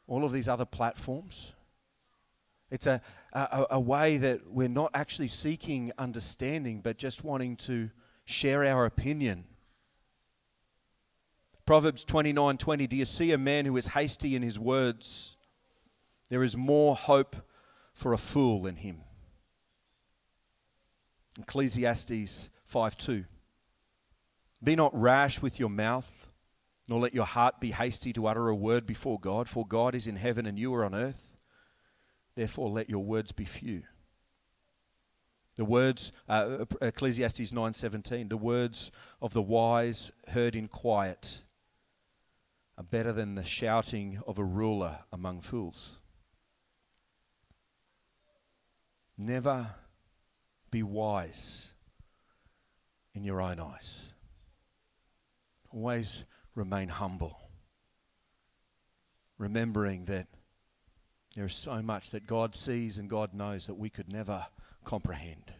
all 0.08 0.26
of 0.26 0.32
these 0.32 0.48
other 0.48 0.66
platforms? 0.66 1.54
It's 2.72 2.88
a, 2.88 3.02
a, 3.34 3.66
a 3.72 3.80
way 3.80 4.18
that 4.18 4.48
we're 4.48 4.70
not 4.70 4.92
actually 4.94 5.28
seeking 5.28 5.92
understanding, 5.98 6.82
but 6.82 6.98
just 6.98 7.24
wanting 7.24 7.58
to 7.58 7.92
share 8.26 8.66
our 8.66 8.86
opinion 8.86 9.46
Proverbs 11.72 12.04
29 12.04 12.58
20. 12.58 12.86
Do 12.86 12.98
you 12.98 13.06
see 13.06 13.32
a 13.32 13.38
man 13.38 13.64
who 13.66 13.78
is 13.78 13.88
hasty 13.88 14.36
in 14.36 14.42
his 14.42 14.60
words? 14.60 15.38
There 16.28 16.44
is 16.44 16.58
more 16.58 16.98
hope 16.98 17.38
for 17.94 18.12
a 18.12 18.18
fool 18.18 18.64
than 18.64 18.76
him. 18.76 19.04
Ecclesiastes 21.40 22.50
5 22.66 22.98
2. 22.98 23.24
Be 24.62 24.76
not 24.76 24.92
rash 24.94 25.42
with 25.42 25.62
your 25.62 25.70
mouth, 25.70 26.12
nor 26.90 27.00
let 27.00 27.16
your 27.16 27.26
heart 27.26 27.62
be 27.62 27.72
hasty 27.72 28.12
to 28.12 28.28
utter 28.28 28.50
a 28.50 28.54
word 28.54 28.86
before 28.86 29.18
God, 29.18 29.48
for 29.48 29.66
God 29.66 29.96
is 29.96 30.08
in 30.08 30.18
heaven 30.18 30.46
and 30.46 30.60
you 30.60 30.76
are 30.76 30.84
on 30.84 30.94
earth. 30.94 31.38
Therefore, 32.36 32.70
let 32.70 32.90
your 32.90 33.06
words 33.06 33.32
be 33.32 33.46
few. 33.46 33.84
The 35.56 35.64
words, 35.64 36.12
uh, 36.28 36.66
Ecclesiastes 36.82 37.54
9:17, 37.54 38.28
the 38.28 38.36
words 38.36 38.92
of 39.22 39.32
the 39.32 39.42
wise 39.42 40.12
heard 40.28 40.54
in 40.54 40.68
quiet 40.68 41.40
are 42.82 42.84
better 42.84 43.14
than 43.14 43.36
the 43.36 43.44
shouting 43.44 44.20
of 44.26 44.40
a 44.40 44.44
ruler 44.44 45.02
among 45.14 45.40
fools. 45.40 46.00
Never 49.16 49.76
be 50.72 50.82
wise 50.82 51.68
in 53.14 53.24
your 53.24 53.40
own 53.40 53.60
eyes. 53.60 54.14
Always 55.70 56.26
remain 56.56 56.90
humble, 56.90 57.38
remembering 59.38 60.06
that 60.06 60.26
there 61.36 61.46
is 61.46 61.54
so 61.54 61.84
much 61.84 62.10
that 62.10 62.26
God 62.26 62.56
sees 62.56 62.98
and 62.98 63.08
God 63.08 63.36
knows 63.36 63.68
that 63.68 63.76
we 63.76 63.92
could 63.92 64.12
never 64.12 64.48
comprehend. 64.86 65.54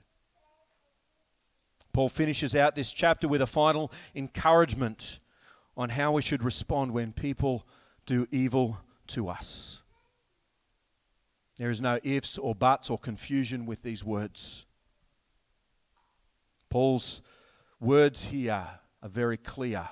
Paul 1.94 2.10
finishes 2.10 2.56
out 2.56 2.74
this 2.74 2.92
chapter 2.92 3.28
with 3.28 3.44
a 3.44 3.48
final 3.48 3.92
encouragement 4.16 5.20
on 5.76 5.90
how 5.90 6.12
we 6.12 6.22
should 6.22 6.44
respond 6.44 6.92
when 6.92 7.14
people 7.14 7.66
do 8.06 8.28
evil 8.32 8.80
to 9.08 9.30
us. 9.30 9.82
There 11.58 11.70
is 11.70 11.82
no 11.82 12.00
ifs 12.04 12.38
or 12.38 12.56
buts 12.56 12.90
or 12.90 12.98
confusion 12.98 13.66
with 13.66 13.84
these 13.84 14.04
words. 14.04 14.66
Paul's 16.70 17.22
words 17.80 18.26
here 18.26 18.68
are 19.04 19.10
very 19.10 19.38
clear 19.38 19.90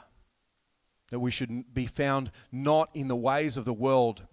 that 1.11 1.19
we 1.19 1.31
should 1.31 1.73
be 1.73 1.85
found 1.85 2.31
not 2.51 2.89
in 2.93 3.07
the 3.07 3.15
ways 3.15 3.57
of 3.57 3.65
the 3.65 3.73
world, 3.73 4.25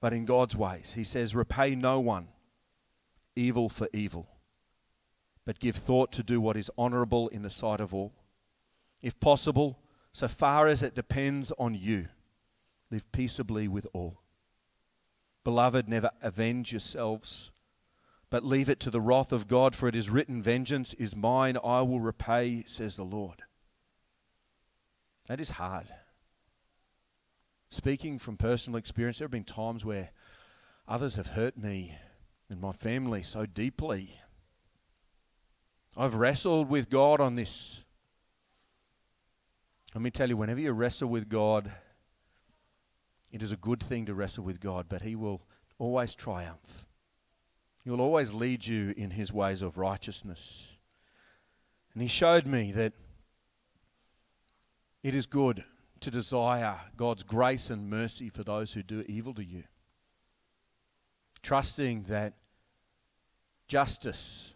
but 0.00 0.12
in 0.12 0.24
God's 0.24 0.56
ways. 0.56 0.92
He 0.94 1.04
says, 1.04 1.34
Repay 1.34 1.74
no 1.74 2.00
one 2.00 2.28
evil 3.36 3.68
for 3.68 3.88
evil, 3.92 4.28
but 5.44 5.58
give 5.58 5.76
thought 5.76 6.12
to 6.12 6.22
do 6.22 6.40
what 6.40 6.56
is 6.56 6.70
honorable 6.76 7.28
in 7.28 7.42
the 7.42 7.50
sight 7.50 7.80
of 7.80 7.94
all. 7.94 8.12
If 9.04 9.20
possible, 9.20 9.78
so 10.12 10.28
far 10.28 10.66
as 10.66 10.82
it 10.82 10.94
depends 10.94 11.52
on 11.58 11.74
you, 11.74 12.08
live 12.90 13.12
peaceably 13.12 13.68
with 13.68 13.86
all. 13.92 14.22
Beloved, 15.44 15.90
never 15.90 16.10
avenge 16.22 16.72
yourselves, 16.72 17.50
but 18.30 18.46
leave 18.46 18.70
it 18.70 18.80
to 18.80 18.90
the 18.90 19.02
wrath 19.02 19.30
of 19.30 19.46
God, 19.46 19.74
for 19.74 19.88
it 19.88 19.94
is 19.94 20.08
written, 20.08 20.42
Vengeance 20.42 20.94
is 20.94 21.14
mine, 21.14 21.58
I 21.62 21.82
will 21.82 22.00
repay, 22.00 22.64
says 22.66 22.96
the 22.96 23.04
Lord. 23.04 23.42
That 25.26 25.38
is 25.38 25.50
hard. 25.50 25.88
Speaking 27.68 28.18
from 28.18 28.38
personal 28.38 28.78
experience, 28.78 29.18
there 29.18 29.26
have 29.26 29.32
been 29.32 29.44
times 29.44 29.84
where 29.84 30.12
others 30.88 31.16
have 31.16 31.26
hurt 31.26 31.58
me 31.58 31.94
and 32.48 32.58
my 32.58 32.72
family 32.72 33.22
so 33.22 33.44
deeply. 33.44 34.18
I've 35.94 36.14
wrestled 36.14 36.70
with 36.70 36.88
God 36.88 37.20
on 37.20 37.34
this 37.34 37.84
let 39.94 40.02
me 40.02 40.10
tell 40.10 40.28
you, 40.28 40.36
whenever 40.36 40.60
you 40.60 40.72
wrestle 40.72 41.08
with 41.08 41.28
God, 41.28 41.70
it 43.30 43.42
is 43.42 43.52
a 43.52 43.56
good 43.56 43.80
thing 43.80 44.06
to 44.06 44.14
wrestle 44.14 44.42
with 44.42 44.58
God, 44.58 44.86
but 44.88 45.02
He 45.02 45.14
will 45.14 45.42
always 45.78 46.16
triumph. 46.16 46.84
He 47.84 47.90
will 47.90 48.00
always 48.00 48.32
lead 48.32 48.66
you 48.66 48.92
in 48.96 49.10
His 49.10 49.32
ways 49.32 49.62
of 49.62 49.78
righteousness. 49.78 50.72
And 51.92 52.02
He 52.02 52.08
showed 52.08 52.44
me 52.44 52.72
that 52.72 52.92
it 55.04 55.14
is 55.14 55.26
good 55.26 55.62
to 56.00 56.10
desire 56.10 56.76
God's 56.96 57.22
grace 57.22 57.70
and 57.70 57.88
mercy 57.88 58.28
for 58.28 58.42
those 58.42 58.72
who 58.72 58.82
do 58.82 59.04
evil 59.06 59.32
to 59.34 59.44
you, 59.44 59.62
trusting 61.40 62.06
that 62.08 62.32
justice 63.68 64.54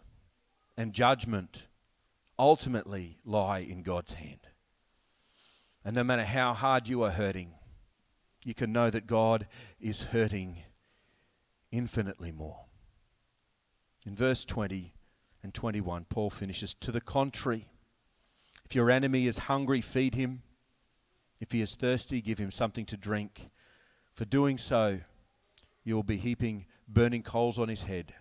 and 0.75 0.91
judgment 0.91 1.63
ultimately 2.37 3.19
lie 3.23 3.59
in 3.59 3.83
God's 3.83 4.15
hand. 4.15 4.48
And 5.83 5.95
no 5.95 6.03
matter 6.03 6.25
how 6.25 6.53
hard 6.53 6.87
you 6.87 7.03
are 7.03 7.11
hurting, 7.11 7.53
you 8.43 8.53
can 8.53 8.71
know 8.71 8.89
that 8.89 9.07
God 9.07 9.47
is 9.79 10.03
hurting 10.03 10.63
infinitely 11.71 12.31
more. 12.31 12.65
In 14.05 14.15
verse 14.15 14.45
20 14.45 14.93
and 15.43 15.53
21, 15.53 16.05
Paul 16.05 16.29
finishes 16.29 16.73
To 16.75 16.91
the 16.91 17.01
contrary, 17.01 17.69
if 18.65 18.75
your 18.75 18.91
enemy 18.91 19.27
is 19.27 19.39
hungry, 19.39 19.81
feed 19.81 20.15
him. 20.15 20.43
If 21.39 21.51
he 21.53 21.61
is 21.61 21.75
thirsty, 21.75 22.21
give 22.21 22.37
him 22.37 22.51
something 22.51 22.85
to 22.85 22.97
drink. 22.97 23.49
For 24.13 24.25
doing 24.25 24.57
so, 24.57 24.99
you 25.83 25.95
will 25.95 26.03
be 26.03 26.17
heaping 26.17 26.65
burning 26.87 27.23
coals 27.23 27.57
on 27.57 27.69
his 27.69 27.83
head. 27.83 28.13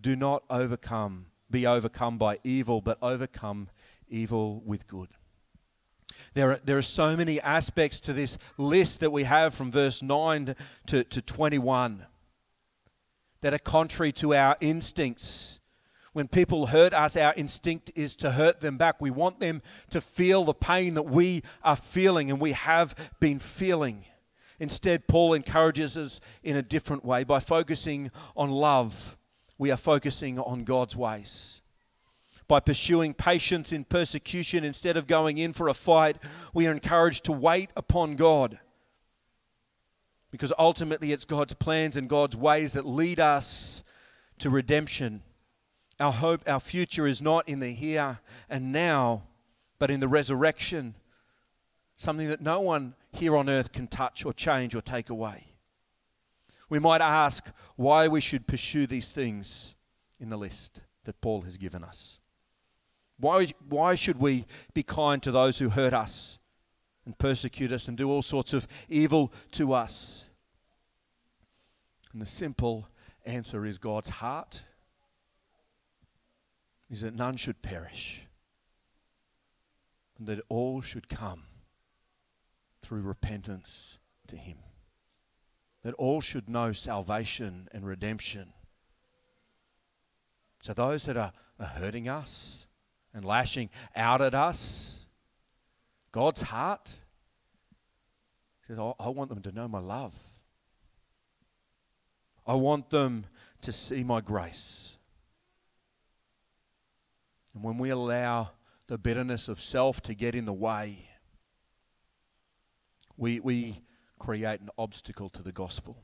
Do 0.00 0.14
not 0.14 0.44
overcome, 0.48 1.26
be 1.50 1.66
overcome 1.66 2.18
by 2.18 2.38
evil, 2.44 2.80
but 2.80 2.98
overcome 3.02 3.68
evil 4.08 4.62
with 4.64 4.86
good. 4.86 5.08
There 6.34 6.52
are, 6.52 6.60
there 6.64 6.78
are 6.78 6.82
so 6.82 7.16
many 7.16 7.40
aspects 7.40 8.00
to 8.00 8.12
this 8.12 8.38
list 8.58 9.00
that 9.00 9.12
we 9.12 9.24
have 9.24 9.54
from 9.54 9.70
verse 9.70 10.02
9 10.02 10.54
to, 10.86 11.04
to 11.04 11.22
21 11.22 12.06
that 13.40 13.54
are 13.54 13.58
contrary 13.58 14.12
to 14.12 14.34
our 14.34 14.56
instincts. 14.60 15.58
When 16.12 16.28
people 16.28 16.68
hurt 16.68 16.94
us, 16.94 17.16
our 17.16 17.34
instinct 17.34 17.90
is 17.94 18.16
to 18.16 18.32
hurt 18.32 18.60
them 18.60 18.78
back. 18.78 19.00
We 19.00 19.10
want 19.10 19.38
them 19.38 19.60
to 19.90 20.00
feel 20.00 20.44
the 20.44 20.54
pain 20.54 20.94
that 20.94 21.02
we 21.02 21.42
are 21.62 21.76
feeling 21.76 22.30
and 22.30 22.40
we 22.40 22.52
have 22.52 22.94
been 23.20 23.38
feeling. 23.38 24.04
Instead, 24.58 25.06
Paul 25.06 25.34
encourages 25.34 25.96
us 25.96 26.20
in 26.42 26.56
a 26.56 26.62
different 26.62 27.04
way. 27.04 27.24
By 27.24 27.40
focusing 27.40 28.10
on 28.34 28.50
love, 28.50 29.16
we 29.58 29.70
are 29.70 29.76
focusing 29.76 30.38
on 30.38 30.64
God's 30.64 30.96
ways. 30.96 31.60
By 32.48 32.60
pursuing 32.60 33.12
patience 33.14 33.72
in 33.72 33.84
persecution 33.84 34.62
instead 34.62 34.96
of 34.96 35.06
going 35.06 35.38
in 35.38 35.52
for 35.52 35.68
a 35.68 35.74
fight, 35.74 36.16
we 36.54 36.66
are 36.66 36.72
encouraged 36.72 37.24
to 37.24 37.32
wait 37.32 37.70
upon 37.76 38.14
God. 38.14 38.58
Because 40.30 40.52
ultimately, 40.58 41.12
it's 41.12 41.24
God's 41.24 41.54
plans 41.54 41.96
and 41.96 42.08
God's 42.08 42.36
ways 42.36 42.74
that 42.74 42.86
lead 42.86 43.18
us 43.18 43.82
to 44.38 44.50
redemption. 44.50 45.22
Our 45.98 46.12
hope, 46.12 46.42
our 46.46 46.60
future 46.60 47.06
is 47.06 47.22
not 47.22 47.48
in 47.48 47.60
the 47.60 47.72
here 47.72 48.18
and 48.48 48.70
now, 48.70 49.24
but 49.78 49.90
in 49.90 50.00
the 50.00 50.08
resurrection, 50.08 50.94
something 51.96 52.28
that 52.28 52.40
no 52.40 52.60
one 52.60 52.94
here 53.12 53.36
on 53.36 53.48
earth 53.48 53.72
can 53.72 53.86
touch 53.86 54.24
or 54.24 54.32
change 54.32 54.74
or 54.74 54.80
take 54.80 55.10
away. 55.10 55.46
We 56.68 56.78
might 56.78 57.00
ask 57.00 57.46
why 57.76 58.08
we 58.08 58.20
should 58.20 58.46
pursue 58.46 58.86
these 58.86 59.10
things 59.10 59.74
in 60.20 60.28
the 60.28 60.36
list 60.36 60.80
that 61.04 61.20
Paul 61.20 61.42
has 61.42 61.56
given 61.56 61.82
us. 61.82 62.18
Why, 63.18 63.46
why 63.68 63.94
should 63.94 64.18
we 64.18 64.46
be 64.74 64.82
kind 64.82 65.22
to 65.22 65.30
those 65.30 65.58
who 65.58 65.70
hurt 65.70 65.94
us 65.94 66.38
and 67.04 67.16
persecute 67.16 67.72
us 67.72 67.88
and 67.88 67.96
do 67.96 68.10
all 68.10 68.22
sorts 68.22 68.52
of 68.52 68.66
evil 68.88 69.32
to 69.52 69.72
us? 69.72 70.26
And 72.12 72.20
the 72.20 72.26
simple 72.26 72.88
answer 73.24 73.64
is 73.64 73.78
God's 73.78 74.08
heart 74.08 74.62
is 76.90 77.00
that 77.00 77.14
none 77.14 77.36
should 77.36 77.62
perish 77.62 78.22
and 80.18 80.26
that 80.28 80.40
all 80.48 80.80
should 80.80 81.08
come 81.08 81.44
through 82.82 83.02
repentance 83.02 83.98
to 84.28 84.36
Him. 84.36 84.58
That 85.82 85.94
all 85.94 86.20
should 86.20 86.48
know 86.48 86.72
salvation 86.72 87.68
and 87.72 87.86
redemption. 87.86 88.52
So, 90.62 90.72
those 90.72 91.04
that 91.04 91.16
are, 91.16 91.32
are 91.60 91.66
hurting 91.66 92.08
us 92.08 92.65
and 93.16 93.24
lashing 93.24 93.70
out 93.96 94.20
at 94.20 94.34
us, 94.34 95.06
God's 96.12 96.42
heart 96.42 97.00
says, 98.66 98.78
I 98.78 99.08
want 99.08 99.30
them 99.30 99.42
to 99.42 99.52
know 99.52 99.66
my 99.66 99.80
love. 99.80 100.14
I 102.46 102.54
want 102.54 102.90
them 102.90 103.26
to 103.62 103.72
see 103.72 104.04
my 104.04 104.20
grace. 104.20 104.96
And 107.54 107.64
when 107.64 107.78
we 107.78 107.90
allow 107.90 108.50
the 108.86 108.98
bitterness 108.98 109.48
of 109.48 109.60
self 109.60 110.02
to 110.02 110.14
get 110.14 110.34
in 110.34 110.44
the 110.44 110.52
way, 110.52 111.08
we, 113.16 113.40
we 113.40 113.82
create 114.18 114.60
an 114.60 114.68
obstacle 114.76 115.30
to 115.30 115.42
the 115.42 115.52
gospel. 115.52 115.96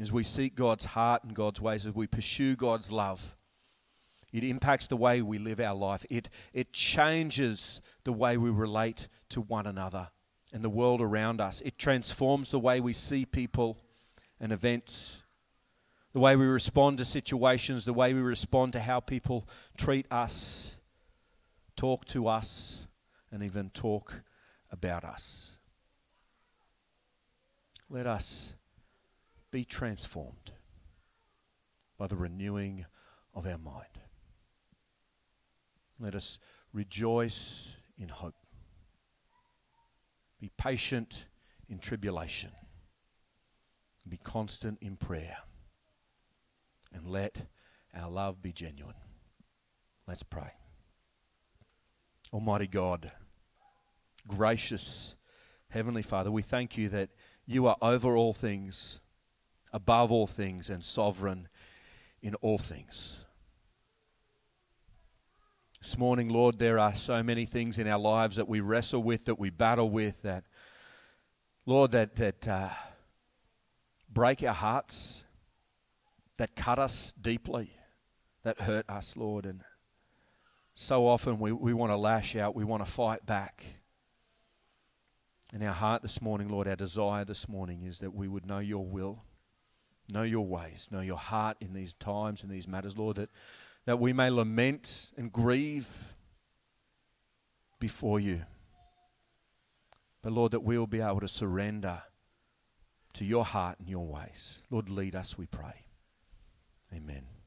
As 0.00 0.10
we 0.10 0.22
seek 0.22 0.54
God's 0.54 0.86
heart 0.86 1.22
and 1.22 1.34
God's 1.34 1.60
ways, 1.60 1.86
as 1.86 1.94
we 1.94 2.06
pursue 2.06 2.56
God's 2.56 2.90
love, 2.90 3.36
it 4.32 4.44
impacts 4.44 4.86
the 4.86 4.96
way 4.96 5.20
we 5.20 5.38
live 5.38 5.60
our 5.60 5.74
life. 5.74 6.04
It, 6.08 6.28
it 6.52 6.72
changes 6.72 7.80
the 8.04 8.12
way 8.12 8.36
we 8.36 8.50
relate 8.50 9.08
to 9.30 9.40
one 9.40 9.66
another 9.66 10.08
and 10.52 10.64
the 10.64 10.70
world 10.70 11.00
around 11.00 11.40
us. 11.40 11.60
It 11.62 11.78
transforms 11.78 12.50
the 12.50 12.58
way 12.58 12.80
we 12.80 12.94
see 12.94 13.26
people 13.26 13.78
and 14.40 14.50
events, 14.50 15.22
the 16.12 16.20
way 16.20 16.34
we 16.34 16.46
respond 16.46 16.98
to 16.98 17.04
situations, 17.04 17.84
the 17.84 17.92
way 17.92 18.14
we 18.14 18.20
respond 18.20 18.72
to 18.72 18.80
how 18.80 19.00
people 19.00 19.46
treat 19.76 20.06
us, 20.10 20.76
talk 21.76 22.06
to 22.06 22.26
us, 22.26 22.86
and 23.30 23.42
even 23.42 23.70
talk 23.70 24.22
about 24.70 25.04
us. 25.04 25.56
Let 27.88 28.06
us 28.06 28.54
be 29.50 29.64
transformed 29.64 30.52
by 31.98 32.06
the 32.06 32.16
renewing 32.16 32.86
of 33.34 33.46
our 33.46 33.58
mind. 33.58 33.91
Let 36.02 36.16
us 36.16 36.40
rejoice 36.72 37.76
in 37.96 38.08
hope. 38.08 38.34
Be 40.40 40.50
patient 40.58 41.26
in 41.68 41.78
tribulation. 41.78 42.50
Be 44.08 44.16
constant 44.16 44.78
in 44.82 44.96
prayer. 44.96 45.36
And 46.92 47.06
let 47.06 47.46
our 47.94 48.10
love 48.10 48.42
be 48.42 48.52
genuine. 48.52 48.96
Let's 50.08 50.24
pray. 50.24 50.50
Almighty 52.32 52.66
God, 52.66 53.12
gracious 54.26 55.14
Heavenly 55.68 56.02
Father, 56.02 56.32
we 56.32 56.42
thank 56.42 56.76
you 56.76 56.88
that 56.88 57.10
you 57.46 57.66
are 57.66 57.76
over 57.80 58.16
all 58.16 58.32
things, 58.32 59.00
above 59.72 60.10
all 60.10 60.26
things, 60.26 60.68
and 60.68 60.84
sovereign 60.84 61.48
in 62.20 62.34
all 62.36 62.58
things. 62.58 63.24
This 65.82 65.98
morning, 65.98 66.28
Lord, 66.28 66.60
there 66.60 66.78
are 66.78 66.94
so 66.94 67.24
many 67.24 67.44
things 67.44 67.76
in 67.76 67.88
our 67.88 67.98
lives 67.98 68.36
that 68.36 68.46
we 68.46 68.60
wrestle 68.60 69.02
with, 69.02 69.24
that 69.24 69.40
we 69.40 69.50
battle 69.50 69.90
with, 69.90 70.22
that, 70.22 70.44
Lord, 71.66 71.90
that, 71.90 72.14
that 72.14 72.46
uh, 72.46 72.68
break 74.08 74.44
our 74.44 74.54
hearts, 74.54 75.24
that 76.36 76.54
cut 76.54 76.78
us 76.78 77.12
deeply, 77.20 77.72
that 78.44 78.60
hurt 78.60 78.88
us, 78.88 79.16
Lord. 79.16 79.44
And 79.44 79.62
so 80.76 81.08
often 81.08 81.40
we, 81.40 81.50
we 81.50 81.74
want 81.74 81.90
to 81.90 81.96
lash 81.96 82.36
out, 82.36 82.54
we 82.54 82.62
want 82.62 82.86
to 82.86 82.90
fight 82.90 83.26
back. 83.26 83.64
And 85.52 85.64
our 85.64 85.74
heart 85.74 86.02
this 86.02 86.22
morning, 86.22 86.48
Lord, 86.48 86.68
our 86.68 86.76
desire 86.76 87.24
this 87.24 87.48
morning 87.48 87.82
is 87.82 87.98
that 87.98 88.14
we 88.14 88.28
would 88.28 88.46
know 88.46 88.60
your 88.60 88.86
will, 88.86 89.24
know 90.12 90.22
your 90.22 90.46
ways, 90.46 90.86
know 90.92 91.00
your 91.00 91.18
heart 91.18 91.56
in 91.60 91.72
these 91.72 91.92
times 91.94 92.44
and 92.44 92.52
these 92.52 92.68
matters, 92.68 92.96
Lord, 92.96 93.16
that, 93.16 93.30
that 93.84 93.98
we 93.98 94.12
may 94.12 94.30
lament 94.30 95.10
and 95.16 95.32
grieve 95.32 96.14
before 97.78 98.20
you. 98.20 98.42
But 100.22 100.32
Lord, 100.32 100.52
that 100.52 100.60
we 100.60 100.78
will 100.78 100.86
be 100.86 101.00
able 101.00 101.20
to 101.20 101.28
surrender 101.28 102.02
to 103.14 103.24
your 103.24 103.44
heart 103.44 103.80
and 103.80 103.88
your 103.88 104.06
ways. 104.06 104.62
Lord, 104.70 104.88
lead 104.88 105.16
us, 105.16 105.36
we 105.36 105.46
pray. 105.46 105.86
Amen. 106.94 107.41